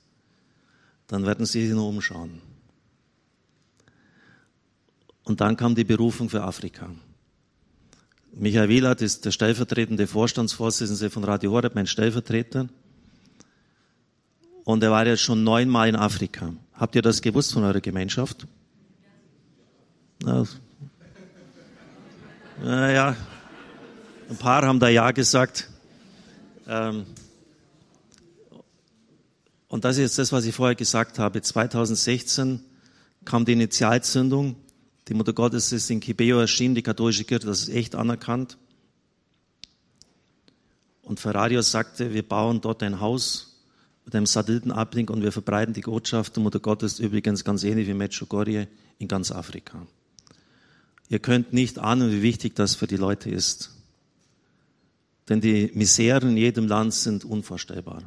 [1.09, 2.41] dann werden Sie sich nur umschauen.
[5.25, 6.91] Und dann kam die Berufung für Afrika.
[8.35, 12.69] Michael Wielert ist der stellvertretende Vorstandsvorsitzende von Radio Horeb, mein Stellvertreter.
[14.65, 16.55] Und er war jetzt schon neunmal in Afrika.
[16.75, 18.47] Habt ihr das gewusst von eurer Gemeinschaft?
[22.63, 23.17] Naja,
[24.31, 25.69] ein paar haben da Ja gesagt.
[26.67, 27.07] Ähm,
[29.73, 31.41] und das ist jetzt das, was ich vorher gesagt habe.
[31.41, 32.61] 2016
[33.25, 34.57] kam die Initialzündung.
[35.09, 38.59] Die Mutter Gottes ist in Kibeo erschienen, die katholische Kirche, das ist echt anerkannt.
[41.01, 43.63] Und Ferrarius sagte, wir bauen dort ein Haus
[44.05, 47.95] mit einem Satellitenablink und wir verbreiten die Botschaft der Mutter Gottes übrigens ganz ähnlich wie
[47.95, 49.87] Medjugorje in ganz Afrika.
[51.09, 53.71] Ihr könnt nicht ahnen, wie wichtig das für die Leute ist.
[55.31, 58.03] Denn die Miseren in jedem Land sind unvorstellbar.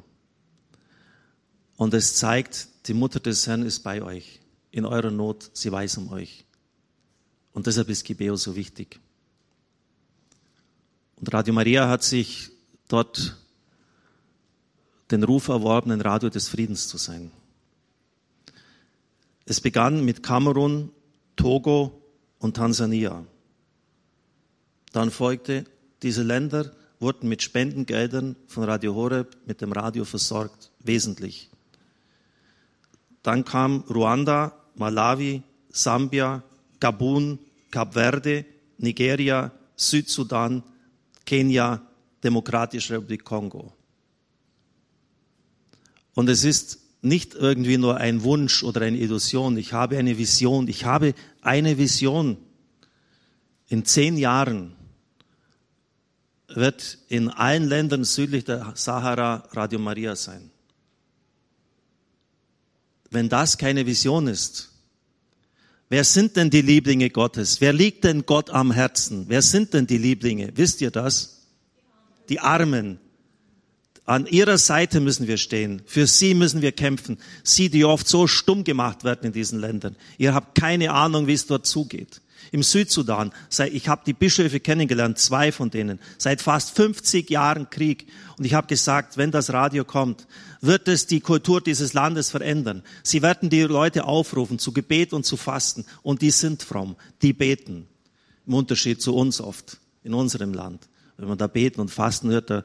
[1.77, 4.39] Und es zeigt, die Mutter des Herrn ist bei euch.
[4.71, 6.45] In eurer Not, sie weiß um euch.
[7.53, 8.99] Und deshalb ist Gibeo so wichtig.
[11.15, 12.51] Und Radio Maria hat sich
[12.88, 13.38] dort
[15.11, 17.31] den Ruf erworben, ein Radio des Friedens zu sein.
[19.45, 20.91] Es begann mit Kamerun,
[21.35, 22.01] Togo
[22.39, 23.25] und Tansania.
[24.91, 25.65] Dann folgte,
[26.01, 31.49] diese Länder wurden mit Spendengeldern von Radio Horeb mit dem Radio versorgt, wesentlich.
[33.25, 36.43] Dann kam Ruanda, Malawi, Sambia,
[36.79, 37.39] Gabun,
[37.71, 38.45] Kap Verde,
[38.77, 40.61] Nigeria, Südsudan,
[41.25, 41.81] Kenia,
[42.23, 43.73] Demokratische Republik Kongo.
[46.13, 49.57] Und es ist nicht irgendwie nur ein Wunsch oder eine Illusion.
[49.57, 50.67] Ich habe eine Vision.
[50.67, 52.38] Ich habe eine Vision.
[53.69, 54.75] In zehn Jahren
[56.47, 60.51] wird in allen Ländern südlich der Sahara Radio Maria sein.
[63.15, 64.69] Wenn das keine Vision ist,
[65.89, 67.62] wer sind denn die Lieblinge Gottes?
[67.62, 69.25] Wer liegt denn Gott am Herzen?
[69.30, 70.51] Wer sind denn die Lieblinge?
[70.56, 71.47] Wisst ihr das?
[72.28, 72.99] Die Armen,
[74.04, 75.82] an ihrer Seite müssen wir stehen.
[75.86, 77.17] Für sie müssen wir kämpfen.
[77.43, 79.95] Sie, die oft so stumm gemacht werden in diesen Ländern.
[80.17, 82.21] Ihr habt keine Ahnung, wie es dort zugeht.
[82.51, 83.32] Im Südsudan,
[83.71, 88.08] ich habe die Bischöfe kennengelernt, zwei von denen, seit fast 50 Jahren Krieg.
[88.38, 90.28] Und ich habe gesagt, wenn das Radio kommt,
[90.65, 92.84] wird es die Kultur dieses Landes verändern.
[93.04, 95.86] Sie werden die Leute aufrufen zu Gebet und zu Fasten.
[96.04, 97.88] Und die sind fromm, die beten.
[98.45, 100.88] Im Unterschied zu uns oft, in unserem Land.
[101.17, 102.63] Wenn man da beten und fasten hört, da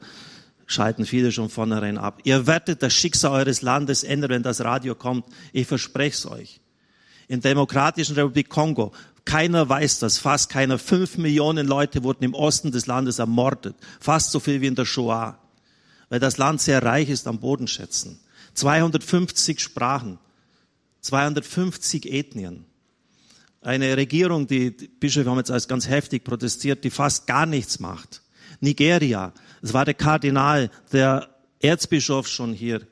[0.67, 2.19] schalten viele schon vornherein ab.
[2.23, 5.25] Ihr werdet das Schicksal eures Landes ändern, wenn das Radio kommt.
[5.53, 6.61] Ich verspreche es euch.
[7.27, 8.91] In der Demokratischen Republik Kongo,
[9.25, 10.77] keiner weiß das, fast keiner.
[10.77, 13.75] Fünf Millionen Leute wurden im Osten des Landes ermordet.
[13.99, 15.37] Fast so viel wie in der Shoah.
[16.11, 18.19] Weil das Land sehr reich ist am Bodenschätzen.
[18.55, 20.19] 250 Sprachen.
[20.99, 22.65] 250 Ethnien.
[23.61, 27.79] Eine Regierung, die, die Bischöfe haben jetzt als ganz heftig protestiert, die fast gar nichts
[27.79, 28.23] macht.
[28.59, 31.29] Nigeria, es war der Kardinal, der
[31.61, 32.85] Erzbischof schon hier.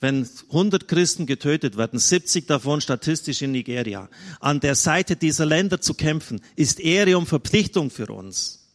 [0.00, 4.08] Wenn 100 Christen getötet werden, 70 davon statistisch in Nigeria,
[4.40, 8.66] an der Seite dieser Länder zu kämpfen, ist Ehre und Verpflichtung für uns.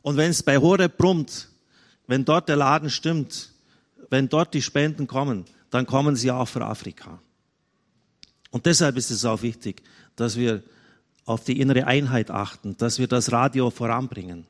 [0.00, 1.49] Und wenn es bei Horeb brummt,
[2.10, 3.52] wenn dort der Laden stimmt,
[4.10, 7.20] wenn dort die Spenden kommen, dann kommen sie auch für Afrika.
[8.50, 9.82] Und deshalb ist es auch wichtig,
[10.16, 10.64] dass wir
[11.24, 14.44] auf die innere Einheit achten, dass wir das Radio voranbringen.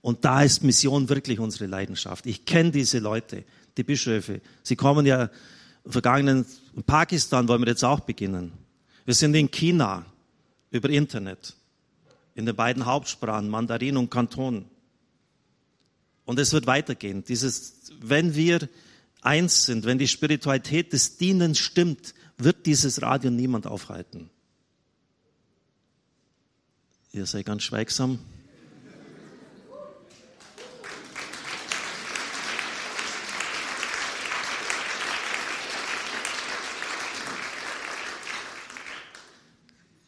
[0.00, 2.24] Und da ist Mission wirklich unsere Leidenschaft.
[2.24, 3.44] Ich kenne diese Leute,
[3.76, 4.40] die Bischöfe.
[4.62, 5.28] Sie kommen ja
[5.86, 8.52] vergangenen in Pakistan wollen wir jetzt auch beginnen.
[9.04, 10.06] Wir sind in China
[10.70, 11.54] über Internet
[12.34, 14.64] in den beiden Hauptsprachen Mandarin und Kanton.
[16.28, 17.24] Und es wird weitergehen.
[17.24, 18.68] Dieses, wenn wir
[19.22, 24.28] eins sind, wenn die Spiritualität des Dienens stimmt, wird dieses Radio niemand aufhalten.
[27.14, 28.18] Ihr seid ganz schweigsam.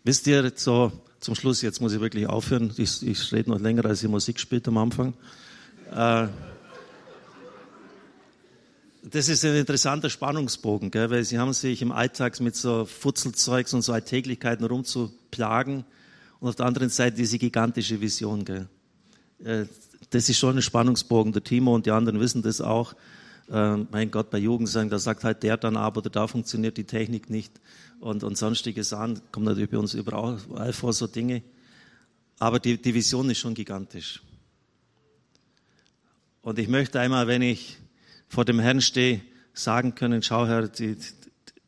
[0.04, 3.86] Wisst ihr, so zum Schluss, jetzt muss ich wirklich aufhören, ich, ich rede noch länger,
[3.86, 5.14] als die Musik spielt am Anfang.
[5.90, 6.28] Äh,
[9.02, 11.10] das ist ein interessanter Spannungsbogen, gell?
[11.10, 15.84] weil sie haben sich im Alltag mit so Futzelzeugs und so Alltäglichkeiten rumzuplagen
[16.38, 18.44] und auf der anderen Seite diese gigantische Vision.
[18.44, 18.68] Gell?
[19.42, 19.64] Äh,
[20.10, 21.32] das ist schon ein Spannungsbogen.
[21.32, 22.94] Der Timo und die anderen wissen das auch.
[23.50, 26.84] Äh, mein Gott, bei Jugendsang, da sagt halt der dann ab oder da funktioniert die
[26.84, 27.52] Technik nicht
[27.98, 31.42] und, und sonstige Sachen, kommen natürlich bei uns überall vor, so Dinge.
[32.38, 34.22] Aber die, die Vision ist schon gigantisch.
[36.42, 37.78] Und ich möchte einmal, wenn ich
[38.28, 39.20] vor dem Herrn stehe,
[39.52, 40.96] sagen können, schau Herr, die,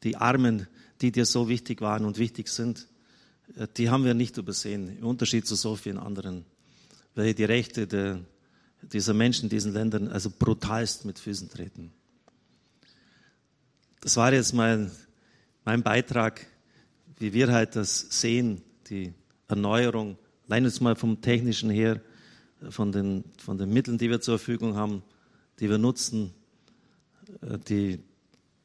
[0.03, 0.67] die Armen,
[1.01, 2.89] die dir so wichtig waren und wichtig sind,
[3.57, 6.45] äh, die haben wir nicht übersehen, im Unterschied zu so vielen anderen,
[7.15, 8.21] weil die Rechte der,
[8.81, 11.93] dieser Menschen in diesen Ländern also brutalst mit Füßen treten.
[14.01, 14.91] das war jetzt mein,
[15.65, 16.47] mein Beitrag,
[17.19, 19.13] wie wir halt das sehen, die
[19.49, 20.19] Erneuerung,
[20.49, 22.01] allein jetzt mal vom Technischen her,
[22.71, 25.03] von den, von den Mitteln, die wir zur Verfügung haben,
[25.61, 26.33] die wir nutzen,
[27.43, 28.01] äh, die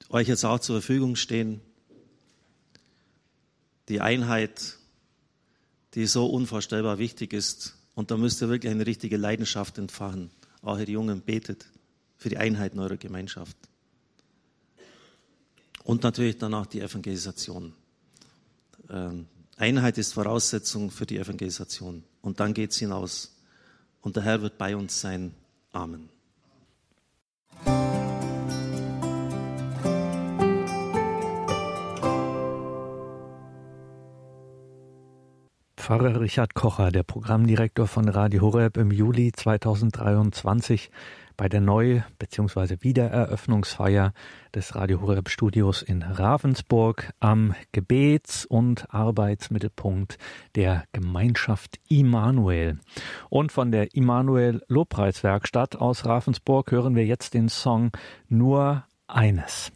[0.09, 1.61] euch jetzt auch zur Verfügung stehen.
[3.89, 4.77] Die Einheit,
[5.93, 7.75] die so unvorstellbar wichtig ist.
[7.95, 10.29] Und da müsst ihr wirklich eine richtige Leidenschaft entfachen.
[10.61, 11.65] Auch ihr Jungen betet
[12.17, 13.57] für die Einheit in eurer Gemeinschaft.
[15.83, 17.73] Und natürlich dann auch die Evangelisation.
[18.89, 19.25] Ähm,
[19.55, 22.03] Einheit ist Voraussetzung für die Evangelisation.
[22.21, 23.36] Und dann geht es hinaus.
[24.07, 25.33] Und der Herr wird bei uns sein.
[25.73, 26.07] Amen.
[35.75, 40.89] Pfarrer Richard Kocher, der Programmdirektor von Radio Horeb im Juli 2023
[41.37, 42.77] bei der Neu- bzw.
[42.81, 44.11] Wiedereröffnungsfeier
[44.53, 50.17] des Radio Horeb Studios in Ravensburg am Gebets- und Arbeitsmittelpunkt
[50.55, 52.79] der Gemeinschaft Immanuel.
[53.29, 57.91] Und von der Immanuel Lobpreiswerkstatt aus Ravensburg hören wir jetzt den Song
[58.27, 59.71] Nur eines.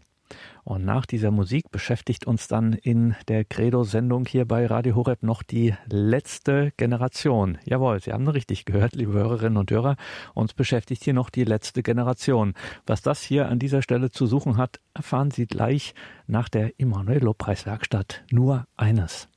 [0.71, 5.43] Und nach dieser Musik beschäftigt uns dann in der Credo-Sendung hier bei Radio Horeb noch
[5.43, 7.57] die letzte Generation.
[7.65, 9.97] Jawohl, Sie haben richtig gehört, liebe Hörerinnen und Hörer.
[10.33, 12.53] Uns beschäftigt hier noch die letzte Generation.
[12.85, 15.93] Was das hier an dieser Stelle zu suchen hat, erfahren Sie gleich
[16.25, 18.23] nach der Immanuel-Lobpreiswerkstatt.
[18.31, 19.27] Nur eines.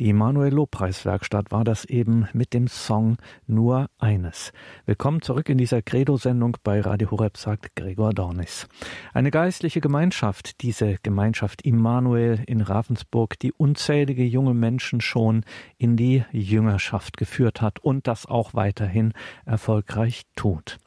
[0.00, 4.50] Die Emanuel Lobpreiswerkstatt war das eben mit dem Song Nur eines.
[4.86, 8.66] Willkommen zurück in dieser Credo-Sendung bei Radio Horeb, sagt Gregor Dornis.
[9.12, 15.44] Eine geistliche Gemeinschaft, diese Gemeinschaft Immanuel in Ravensburg, die unzählige junge Menschen schon
[15.76, 19.12] in die Jüngerschaft geführt hat und das auch weiterhin
[19.44, 20.78] erfolgreich tut.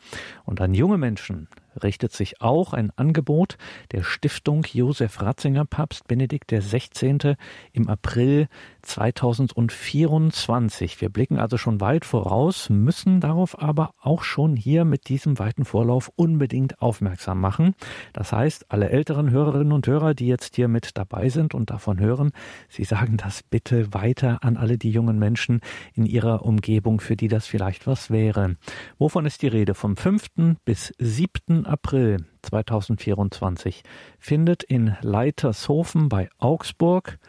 [0.43, 1.49] Und an junge Menschen
[1.82, 3.57] richtet sich auch ein Angebot
[3.91, 7.36] der Stiftung Josef Ratzinger Papst Benedikt XVI.
[7.71, 8.47] im April
[8.82, 11.01] 2024.
[11.01, 15.65] Wir blicken also schon weit voraus, müssen darauf aber auch schon hier mit diesem weiten
[15.65, 17.76] Vorlauf unbedingt aufmerksam machen.
[18.11, 21.99] Das heißt, alle älteren Hörerinnen und Hörer, die jetzt hier mit dabei sind und davon
[21.99, 22.32] hören,
[22.69, 25.61] Sie sagen das bitte weiter an alle die jungen Menschen
[25.93, 28.55] in ihrer Umgebung, für die das vielleicht was wäre.
[28.97, 29.74] Wovon ist die Rede?
[29.74, 30.57] Vom 5.
[30.65, 31.62] bis 7.
[31.66, 33.84] April 2024
[34.20, 37.20] findet in Leitershofen bei Augsburg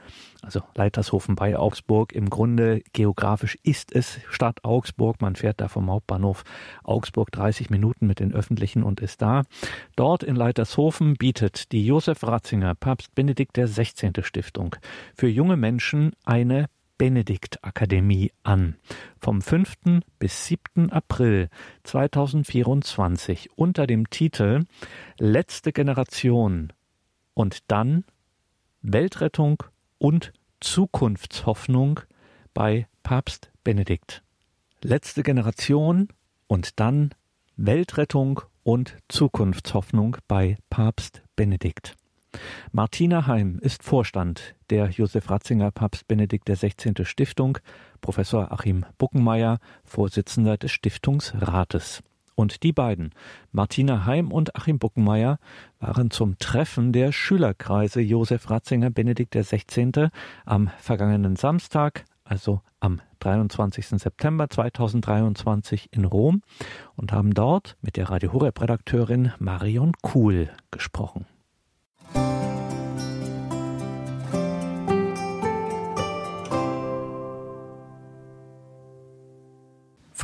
[0.45, 2.13] also Leitershofen bei Augsburg.
[2.13, 5.21] Im Grunde geografisch ist es Stadt Augsburg.
[5.21, 6.45] Man fährt da vom Hauptbahnhof
[6.83, 9.43] Augsburg 30 Minuten mit den Öffentlichen und ist da.
[9.97, 14.13] Dort in Leitershofen bietet die Josef Ratzinger Papst Benedikt XVI.
[14.23, 14.77] Stiftung
[15.15, 16.67] für junge Menschen eine
[16.99, 18.77] Benedikt-Akademie an.
[19.19, 20.03] Vom 5.
[20.19, 20.91] bis 7.
[20.91, 21.49] April
[21.83, 24.65] 2024 unter dem Titel
[25.19, 26.73] Letzte Generation
[27.35, 28.05] und dann
[28.83, 29.63] Weltrettung
[29.99, 32.01] und Zukunftshoffnung
[32.53, 34.23] bei Papst Benedikt.
[34.83, 36.09] Letzte Generation
[36.47, 37.15] und dann
[37.57, 41.97] Weltrettung und Zukunftshoffnung bei Papst Benedikt.
[42.73, 47.05] Martina Heim ist Vorstand der Josef Ratzinger Papst Benedikt XVI.
[47.05, 47.59] Stiftung,
[48.01, 52.03] Professor Achim Buckenmeier, Vorsitzender des Stiftungsrates.
[52.35, 53.11] Und die beiden,
[53.53, 55.39] Martina Heim und Achim Buckenmeier,
[55.79, 60.09] waren zum Treffen der Schülerkreise Josef Ratzinger Benedikt XVI.
[60.45, 63.87] am vergangenen Samstag, also am 23.
[63.87, 66.43] September 2023 in Rom
[66.97, 71.27] und haben dort mit der Radio Horeb Redakteurin Marion Kuhl gesprochen.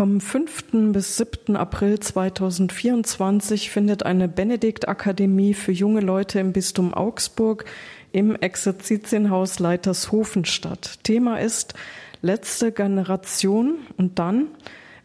[0.01, 0.93] Vom 5.
[0.93, 1.57] bis 7.
[1.57, 7.67] April 2024 findet eine Benediktakademie für junge Leute im Bistum Augsburg
[8.11, 11.01] im Exerzitienhaus Leitershofen statt.
[11.03, 11.75] Thema ist
[12.23, 14.47] Letzte Generation und dann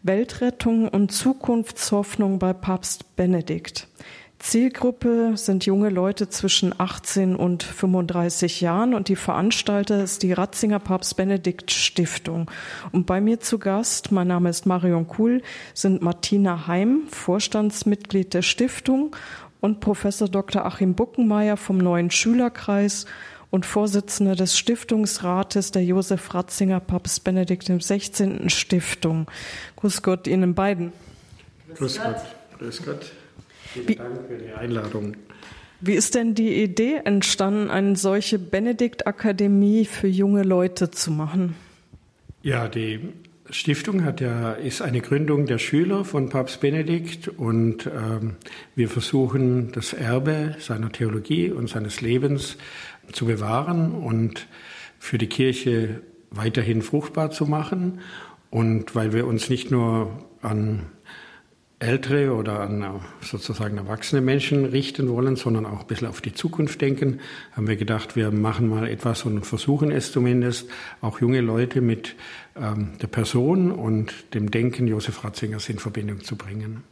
[0.02, 3.88] Weltrettung und Zukunftshoffnung bei Papst Benedikt.
[4.46, 10.78] Zielgruppe sind junge Leute zwischen 18 und 35 Jahren und die Veranstalter ist die Ratzinger
[10.78, 12.48] Papst Benedikt Stiftung.
[12.92, 15.42] Und bei mir zu Gast, mein Name ist Marion Kuhl,
[15.74, 19.16] sind Martina Heim, Vorstandsmitglied der Stiftung
[19.60, 20.64] und Professor Dr.
[20.64, 23.06] Achim Buckenmeier vom neuen Schülerkreis
[23.50, 28.48] und Vorsitzender des Stiftungsrates der Josef Ratzinger Papst Benedikt im 16.
[28.48, 29.26] Stiftung.
[29.74, 30.92] Grüß Gott Ihnen beiden.
[31.74, 32.22] Grüß Gott.
[32.60, 33.10] Grüß Gott.
[33.84, 35.16] Vielen Dank für die Einladung.
[35.80, 41.54] Wie ist denn die Idee entstanden, eine solche Benedikt-Akademie für junge Leute zu machen?
[42.42, 43.00] Ja, die
[43.50, 48.36] Stiftung hat ja, ist eine Gründung der Schüler von Papst Benedikt und ähm,
[48.74, 52.56] wir versuchen das Erbe seiner Theologie und seines Lebens
[53.12, 54.46] zu bewahren und
[54.98, 56.00] für die Kirche
[56.30, 58.00] weiterhin fruchtbar zu machen.
[58.50, 60.86] Und weil wir uns nicht nur an
[61.78, 66.80] ältere oder an sozusagen erwachsene Menschen richten wollen, sondern auch ein bisschen auf die Zukunft
[66.80, 67.20] denken,
[67.52, 70.70] haben wir gedacht, wir machen mal etwas und versuchen es zumindest,
[71.02, 72.14] auch junge Leute mit
[72.56, 76.82] ähm, der Person und dem Denken Josef Ratzingers in Verbindung zu bringen.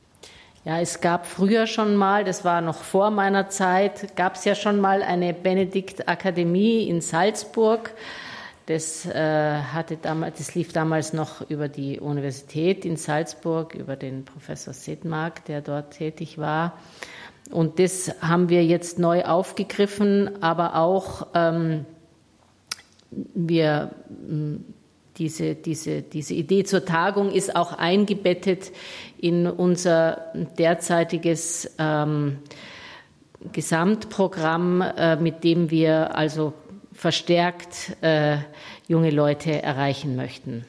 [0.67, 4.55] Ja, es gab früher schon mal, das war noch vor meiner Zeit, gab es ja
[4.55, 7.93] schon mal eine Benedikt-Akademie in Salzburg.
[8.67, 14.25] Das, äh, hatte damals, das lief damals noch über die Universität in Salzburg, über den
[14.25, 16.79] Professor Sedmark, der dort tätig war.
[17.51, 21.85] Und das haben wir jetzt neu aufgegriffen, aber auch ähm,
[23.11, 23.91] wir,
[25.19, 28.73] diese, diese, diese Idee zur Tagung ist auch eingebettet
[29.19, 32.39] in unser derzeitiges ähm,
[33.53, 36.55] Gesamtprogramm, äh, mit dem wir also
[36.95, 38.39] verstärkt äh,
[38.89, 40.65] junge Leute erreichen möchten.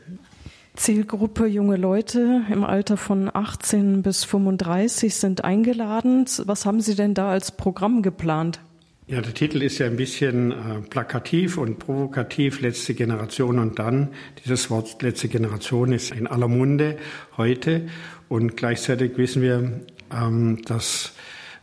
[0.75, 6.25] Zielgruppe junge Leute im Alter von 18 bis 35 sind eingeladen.
[6.45, 8.59] Was haben Sie denn da als Programm geplant?
[9.07, 10.55] Ja, der Titel ist ja ein bisschen äh,
[10.89, 14.09] plakativ und provokativ, letzte Generation und dann.
[14.43, 16.97] Dieses Wort letzte Generation ist in aller Munde
[17.37, 17.87] heute
[18.29, 21.13] und gleichzeitig wissen wir, ähm, dass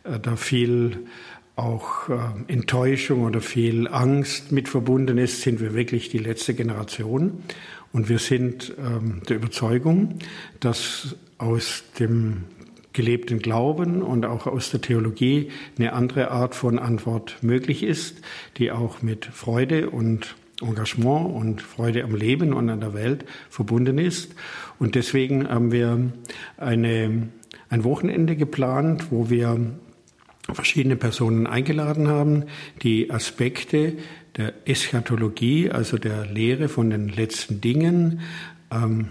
[0.04, 1.06] äh, da viel
[1.56, 7.42] auch äh, Enttäuschung oder viel Angst mit verbunden ist, sind wir wirklich die letzte Generation.
[7.92, 10.18] Und wir sind ähm, der Überzeugung,
[10.60, 12.44] dass aus dem
[12.92, 18.20] gelebten Glauben und auch aus der Theologie eine andere Art von Antwort möglich ist,
[18.58, 23.98] die auch mit Freude und Engagement und Freude am Leben und an der Welt verbunden
[23.98, 24.34] ist.
[24.78, 26.12] Und deswegen haben wir
[26.56, 27.28] eine,
[27.68, 29.58] ein Wochenende geplant, wo wir
[30.54, 32.44] verschiedene Personen eingeladen haben,
[32.82, 33.94] die Aspekte
[34.36, 38.20] der Eschatologie, also der Lehre von den letzten Dingen,
[38.70, 39.08] ähm,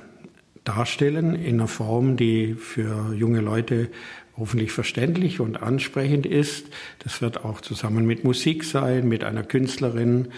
[0.64, 3.90] darstellen in einer Form, die für junge Leute
[4.38, 6.68] hoffentlich verständlich und ansprechend ist.
[7.00, 10.30] Das wird auch zusammen mit Musik sein, mit einer Künstlerin.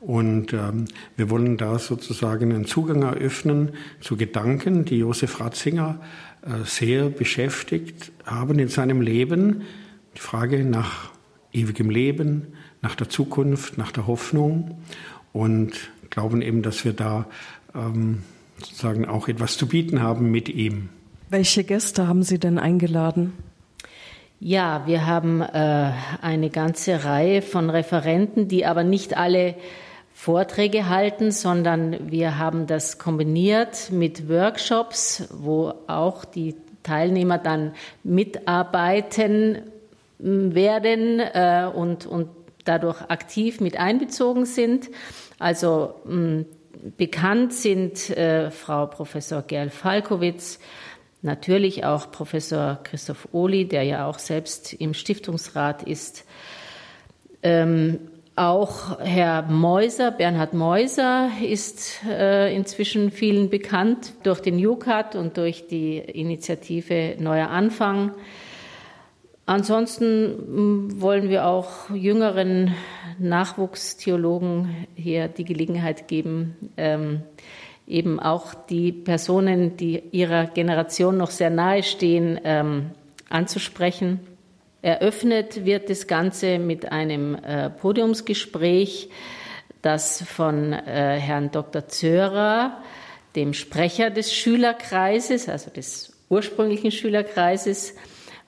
[0.00, 0.86] Und ähm,
[1.16, 6.00] wir wollen da sozusagen einen Zugang eröffnen zu Gedanken, die Josef Ratzinger
[6.42, 9.62] äh, sehr beschäftigt haben in seinem Leben,
[10.14, 11.10] die Frage nach
[11.52, 14.78] ewigem Leben, nach der Zukunft, nach der Hoffnung
[15.32, 17.26] und glauben eben, dass wir da
[17.74, 18.22] ähm,
[18.58, 20.88] sozusagen auch etwas zu bieten haben mit ihm.
[21.30, 23.32] Welche Gäste haben Sie denn eingeladen?
[24.38, 29.54] Ja, wir haben äh, eine ganze Reihe von Referenten, die aber nicht alle
[30.12, 39.58] Vorträge halten, sondern wir haben das kombiniert mit Workshops, wo auch die Teilnehmer dann mitarbeiten
[40.22, 42.28] werden äh, und, und
[42.64, 44.88] dadurch aktiv mit einbezogen sind.
[45.38, 46.44] Also mh,
[46.96, 50.58] bekannt sind äh, Frau Professor Gerl Falkowitz,
[51.22, 56.24] natürlich auch Professor Christoph Ohli, der ja auch selbst im Stiftungsrat ist.
[57.42, 57.98] Ähm,
[58.34, 65.66] auch Herr Meuser, Bernhard Meuser, ist äh, inzwischen vielen bekannt durch den JUCAT und durch
[65.66, 68.12] die Initiative Neuer Anfang.
[69.46, 72.74] Ansonsten mm, wollen wir auch jüngeren
[73.18, 77.22] Nachwuchstheologen hier die Gelegenheit geben, ähm,
[77.86, 82.92] eben auch die Personen, die ihrer Generation noch sehr nahe stehen, ähm,
[83.28, 84.20] anzusprechen.
[84.80, 89.10] Eröffnet wird das Ganze mit einem äh, Podiumsgespräch,
[89.80, 91.88] das von äh, Herrn Dr.
[91.88, 92.80] Zörer,
[93.34, 97.94] dem Sprecher des Schülerkreises, also des ursprünglichen Schülerkreises,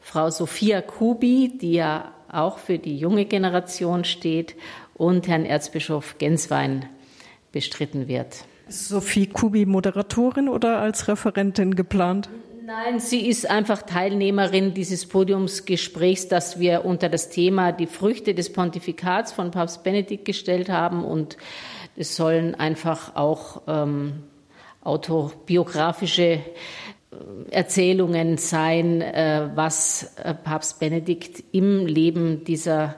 [0.05, 4.55] Frau Sophia Kubi, die ja auch für die junge Generation steht,
[4.93, 6.85] und Herrn Erzbischof Genswein
[7.53, 8.45] bestritten wird.
[8.69, 12.29] Sophie Kubi Moderatorin oder als Referentin geplant?
[12.67, 18.53] Nein, sie ist einfach Teilnehmerin dieses Podiumsgesprächs, das wir unter das Thema die Früchte des
[18.53, 21.03] Pontifikats von Papst Benedikt gestellt haben.
[21.03, 21.39] Und
[21.97, 24.23] es sollen einfach auch ähm,
[24.83, 26.41] autobiografische
[27.51, 32.97] Erzählungen sein, äh, was äh, Papst Benedikt im Leben dieser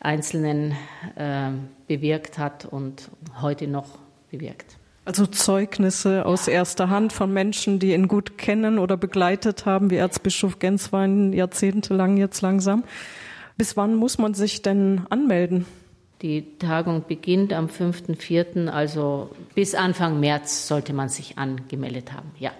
[0.00, 0.72] Einzelnen
[1.16, 1.50] äh,
[1.86, 3.10] bewirkt hat und
[3.40, 3.98] heute noch
[4.30, 4.76] bewirkt.
[5.04, 9.96] Also Zeugnisse aus erster Hand von Menschen, die ihn gut kennen oder begleitet haben, wie
[9.96, 12.84] Erzbischof Genswein jahrzehntelang jetzt langsam.
[13.56, 15.66] Bis wann muss man sich denn anmelden?
[16.22, 22.52] Die Tagung beginnt am 5.4., also bis Anfang März sollte man sich angemeldet haben, ja.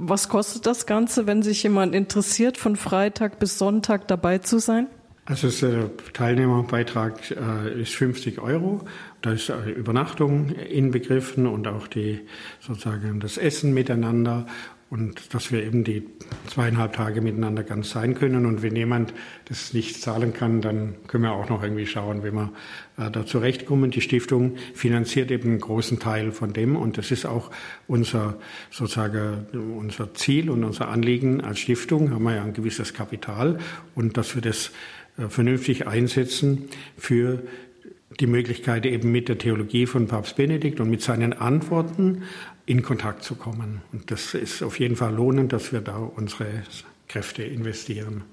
[0.00, 4.86] Was kostet das Ganze, wenn sich jemand interessiert, von Freitag bis Sonntag dabei zu sein?
[5.24, 8.82] Also der Teilnehmerbeitrag äh, ist 50 Euro.
[9.20, 12.20] Da ist äh, Übernachtung inbegriffen und auch die
[12.60, 14.46] sozusagen das Essen miteinander
[14.90, 16.02] und dass wir eben die
[16.46, 18.46] zweieinhalb Tage miteinander ganz sein können.
[18.46, 19.12] Und wenn jemand
[19.46, 22.52] das nicht zahlen kann, dann können wir auch noch irgendwie schauen, wie wir
[22.96, 23.90] äh, da zurechtkommen.
[23.90, 27.50] Die Stiftung finanziert eben einen großen Teil von dem und das ist auch
[27.86, 28.38] unser
[28.70, 32.10] sozusagen unser Ziel und unser Anliegen als Stiftung.
[32.10, 33.58] Haben wir ja ein gewisses Kapital
[33.94, 34.70] und dass wir das
[35.18, 37.42] äh, vernünftig einsetzen für
[38.20, 42.22] die Möglichkeit eben mit der Theologie von Papst Benedikt und mit seinen Antworten
[42.68, 43.80] in Kontakt zu kommen.
[43.92, 46.46] Und das ist auf jeden Fall lohnend, dass wir da unsere
[47.08, 48.24] Kräfte investieren.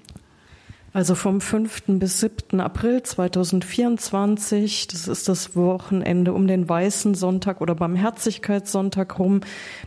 [0.92, 1.84] Also vom 5.
[1.98, 2.60] bis 7.
[2.60, 9.40] April 2024, das ist das Wochenende um den Weißen Sonntag oder Barmherzigkeitssonntag rum,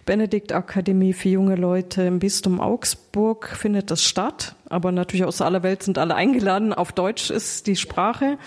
[0.05, 4.55] Benedikt Akademie für junge Leute im Bistum Augsburg findet das statt.
[4.67, 6.73] Aber natürlich aus aller Welt sind alle eingeladen.
[6.73, 8.37] Auf Deutsch ist die Sprache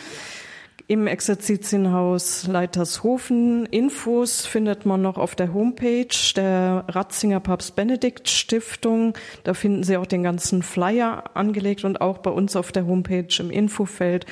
[0.89, 3.67] im Exerzitienhaus Leitershofen.
[3.67, 6.07] Infos findet man noch auf der Homepage
[6.37, 9.15] der Ratzinger Papst Benedikt Stiftung.
[9.45, 13.35] Da finden Sie auch den ganzen Flyer angelegt und auch bei uns auf der Homepage
[13.39, 14.27] im Infofeld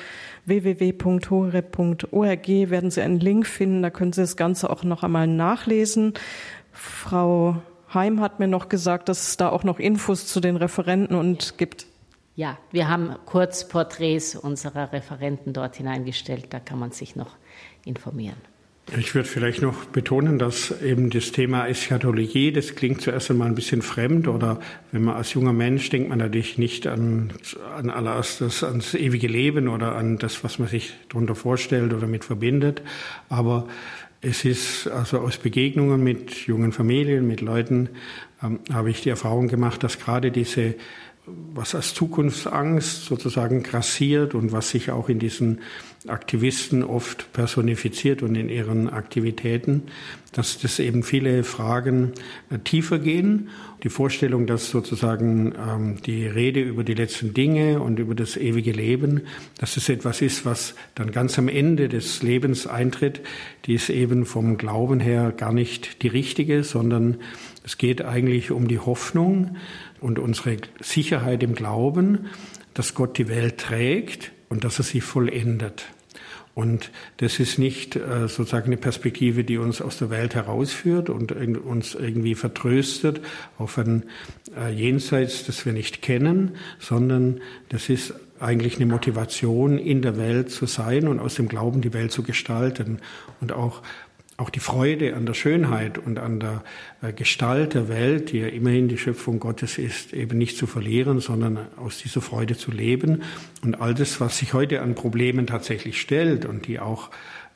[0.45, 3.83] www.hore.org werden Sie einen Link finden.
[3.83, 6.15] Da können Sie das Ganze auch noch einmal nachlesen.
[6.73, 7.57] Frau
[7.93, 11.59] Heim hat mir noch gesagt, dass es da auch noch Infos zu den Referenten und
[11.59, 11.87] gibt.
[12.41, 16.47] Ja, wir haben kurz Porträts unserer Referenten dort hineingestellt.
[16.49, 17.37] Da kann man sich noch
[17.85, 18.39] informieren.
[18.97, 23.55] Ich würde vielleicht noch betonen, dass eben das Thema Eschatologie, das klingt zuerst einmal ein
[23.55, 24.59] bisschen fremd oder
[24.91, 27.31] wenn man als junger Mensch denkt man natürlich nicht an,
[27.77, 32.25] an allererstes ans ewige Leben oder an das, was man sich darunter vorstellt oder mit
[32.25, 32.81] verbindet.
[33.29, 33.69] Aber
[34.23, 37.91] es ist also aus Begegnungen mit jungen Familien, mit Leuten,
[38.43, 40.75] ähm, habe ich die Erfahrung gemacht, dass gerade diese
[41.55, 45.61] was als Zukunftsangst sozusagen grassiert und was sich auch in diesen
[46.07, 49.83] Aktivisten oft personifiziert und in ihren Aktivitäten,
[50.33, 52.13] dass das eben viele Fragen
[52.49, 53.51] äh, tiefer gehen.
[53.83, 58.73] Die Vorstellung, dass sozusagen ähm, die Rede über die letzten Dinge und über das ewige
[58.73, 59.23] Leben,
[59.59, 63.21] dass es etwas ist, was dann ganz am Ende des Lebens eintritt,
[63.67, 67.19] die ist eben vom Glauben her gar nicht die richtige, sondern
[67.63, 69.57] es geht eigentlich um die Hoffnung,
[70.01, 72.27] und unsere Sicherheit im Glauben,
[72.75, 75.87] dass Gott die Welt trägt und dass er sie vollendet.
[76.55, 81.33] Und das ist nicht äh, sozusagen eine Perspektive, die uns aus der Welt herausführt und
[81.33, 83.21] uns irgendwie vertröstet
[83.57, 84.05] auf ein
[84.57, 90.51] äh, Jenseits, das wir nicht kennen, sondern das ist eigentlich eine Motivation, in der Welt
[90.51, 92.99] zu sein und aus dem Glauben die Welt zu gestalten
[93.41, 93.83] und auch
[94.41, 96.65] auch die Freude an der Schönheit und an der
[97.03, 101.21] äh, Gestalt der Welt, die ja immerhin die Schöpfung Gottes ist, eben nicht zu verlieren,
[101.21, 103.23] sondern aus dieser Freude zu leben.
[103.63, 107.11] Und all das, was sich heute an Problemen tatsächlich stellt und die auch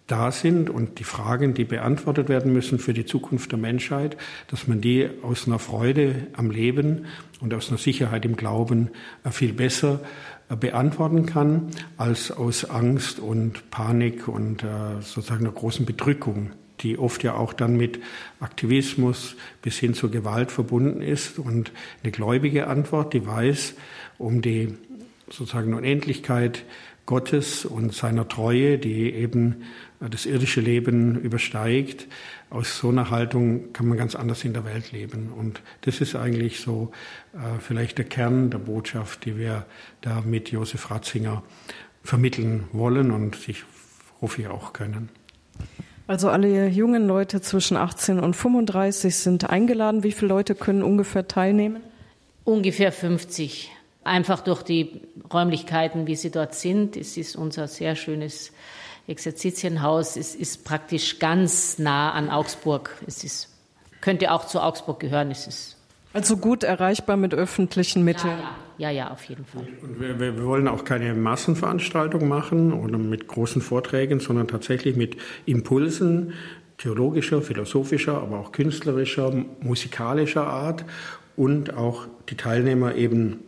[0.06, 4.18] da sind und die Fragen, die beantwortet werden müssen für die Zukunft der Menschheit,
[4.48, 7.06] dass man die aus einer Freude am Leben
[7.40, 8.90] und aus einer Sicherheit im Glauben
[9.24, 10.00] äh, viel besser
[10.50, 14.66] äh, beantworten kann, als aus Angst und Panik und
[15.00, 18.00] sozusagen einer großen Bedrückung die oft ja auch dann mit
[18.40, 21.38] Aktivismus bis hin zur Gewalt verbunden ist.
[21.38, 21.72] Und
[22.02, 23.74] eine gläubige Antwort, die weiß
[24.18, 24.74] um die
[25.28, 26.64] sozusagen Unendlichkeit
[27.06, 29.64] Gottes und seiner Treue, die eben
[30.00, 32.06] das irdische Leben übersteigt.
[32.50, 35.32] Aus so einer Haltung kann man ganz anders in der Welt leben.
[35.32, 36.92] Und das ist eigentlich so
[37.34, 39.66] äh, vielleicht der Kern der Botschaft, die wir
[40.00, 41.42] da mit Josef Ratzinger
[42.02, 43.64] vermitteln wollen und sich
[44.20, 45.08] hoffe ich auch können.
[46.06, 50.02] Also alle jungen Leute zwischen 18 und 35 sind eingeladen.
[50.02, 51.82] Wie viele Leute können ungefähr teilnehmen?
[52.44, 53.72] Ungefähr 50.
[54.04, 55.00] Einfach durch die
[55.32, 56.98] Räumlichkeiten, wie sie dort sind.
[56.98, 58.52] Es ist unser sehr schönes
[59.06, 60.16] Exerzitienhaus.
[60.18, 62.90] Es ist praktisch ganz nah an Augsburg.
[63.06, 63.48] Es ist,
[64.02, 65.30] könnte auch zu Augsburg gehören.
[65.30, 65.76] Es ist
[66.14, 68.38] also gut erreichbar mit öffentlichen Mitteln.
[68.38, 68.56] Ja, ja.
[68.76, 69.66] Ja, ja, auf jeden Fall.
[69.82, 75.16] Und wir, wir, wollen auch keine Massenveranstaltung machen oder mit großen Vorträgen, sondern tatsächlich mit
[75.46, 76.32] Impulsen
[76.78, 80.84] theologischer, philosophischer, aber auch künstlerischer, musikalischer Art
[81.36, 83.44] und auch die Teilnehmer eben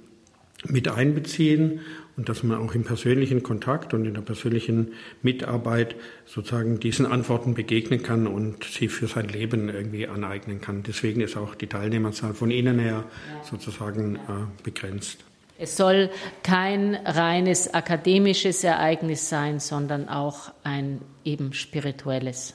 [0.64, 1.80] mit einbeziehen
[2.16, 4.92] und dass man auch im persönlichen Kontakt und in der persönlichen
[5.22, 10.82] Mitarbeit sozusagen diesen Antworten begegnen kann und sie für sein Leben irgendwie aneignen kann.
[10.82, 13.04] Deswegen ist auch die Teilnehmerzahl von Ihnen her
[13.42, 14.20] sozusagen äh,
[14.62, 15.24] begrenzt.
[15.58, 16.10] Es soll
[16.42, 22.54] kein reines akademisches Ereignis sein, sondern auch ein eben spirituelles.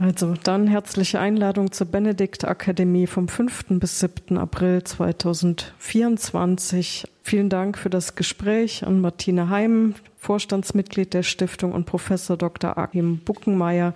[0.00, 3.80] Also dann herzliche Einladung zur Benedikt Akademie vom 5.
[3.80, 4.38] bis 7.
[4.38, 7.04] April 2024.
[7.24, 12.78] Vielen Dank für das Gespräch an Martina Heim, Vorstandsmitglied der Stiftung und Professor Dr.
[12.78, 13.92] Achim Buckenmeier,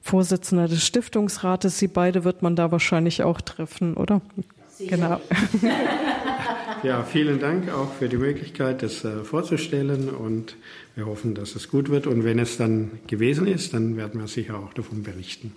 [0.00, 1.80] Vorsitzender des Stiftungsrates.
[1.80, 4.20] Sie beide wird man da wahrscheinlich auch treffen, oder?
[4.68, 4.96] Sicher.
[4.96, 5.20] Genau.
[6.84, 10.54] Ja, vielen Dank auch für die Möglichkeit, das äh, vorzustellen und
[10.94, 12.06] wir hoffen, dass es gut wird.
[12.06, 15.52] Und wenn es dann gewesen ist, dann werden wir sicher auch davon berichten.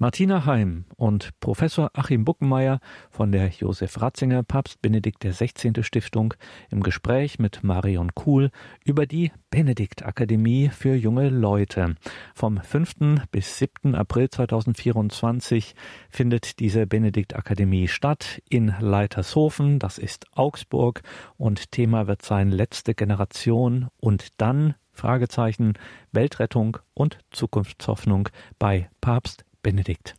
[0.00, 2.78] Martina Heim und Professor Achim Buckenmeier
[3.10, 5.82] von der Josef Ratzinger Papst Benedikt XVI.
[5.82, 6.34] Stiftung
[6.70, 8.52] im Gespräch mit Marion Kuhl
[8.84, 11.96] über die Benedikt Akademie für junge Leute.
[12.32, 13.24] Vom 5.
[13.32, 13.96] bis 7.
[13.96, 15.74] April 2024
[16.08, 21.02] findet diese Benedikt Akademie statt in Leitershofen, das ist Augsburg
[21.38, 25.74] und Thema wird sein letzte Generation und dann Fragezeichen
[26.12, 28.28] Weltrettung und Zukunftshoffnung
[28.58, 30.14] bei Papst Benedikt.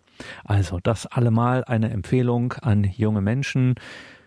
[0.45, 3.73] Also das allemal eine Empfehlung an junge Menschen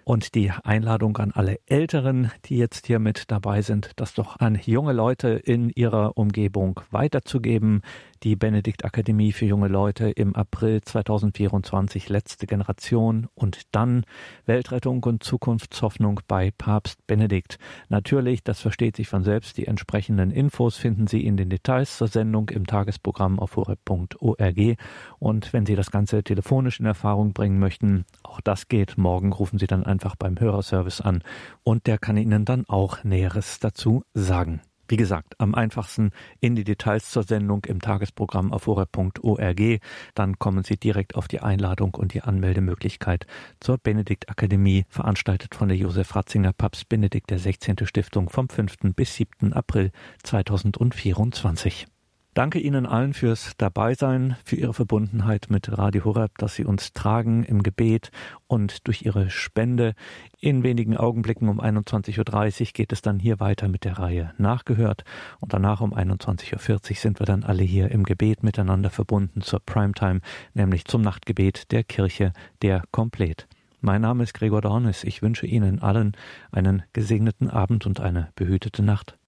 [0.02, 4.58] und die Einladung an alle Älteren, die jetzt hier mit dabei sind, das doch an
[4.64, 7.82] junge Leute in ihrer Umgebung weiterzugeben
[8.22, 14.04] die Benedikt Akademie für junge Leute im April 2024 letzte Generation und dann
[14.46, 17.58] Weltrettung und Zukunftshoffnung bei Papst Benedikt.
[17.88, 22.08] Natürlich, das versteht sich von selbst, die entsprechenden Infos finden Sie in den Details zur
[22.08, 24.76] Sendung im Tagesprogramm auf horeb.org
[25.18, 28.98] und wenn Sie das Ganze telefonisch in Erfahrung bringen möchten, auch das geht.
[28.98, 31.22] Morgen rufen Sie dann einfach beim Hörerservice an
[31.64, 34.60] und der kann Ihnen dann auch Näheres dazu sagen.
[34.92, 39.80] Wie gesagt, am einfachsten in die Details zur Sendung im Tagesprogramm auf horeb.org.
[40.14, 43.24] Dann kommen Sie direkt auf die Einladung und die Anmeldemöglichkeit
[43.58, 47.86] zur Benedikt Akademie, veranstaltet von der Josef Ratzinger Papst Benedikt der 16.
[47.86, 48.94] Stiftung vom 5.
[48.94, 49.54] bis 7.
[49.54, 49.92] April
[50.24, 51.86] 2024.
[52.34, 57.44] Danke Ihnen allen fürs Dabeisein, für Ihre Verbundenheit mit Radio Horeb, dass Sie uns tragen
[57.44, 58.10] im Gebet
[58.46, 59.94] und durch Ihre Spende.
[60.40, 65.04] In wenigen Augenblicken um 21.30 Uhr geht es dann hier weiter mit der Reihe Nachgehört
[65.40, 69.60] und danach um 21.40 Uhr sind wir dann alle hier im Gebet miteinander verbunden zur
[69.60, 70.20] Primetime,
[70.54, 73.46] nämlich zum Nachtgebet der Kirche, der Komplett.
[73.82, 75.04] Mein Name ist Gregor Dornis.
[75.04, 76.16] Ich wünsche Ihnen allen
[76.50, 79.18] einen gesegneten Abend und eine behütete Nacht.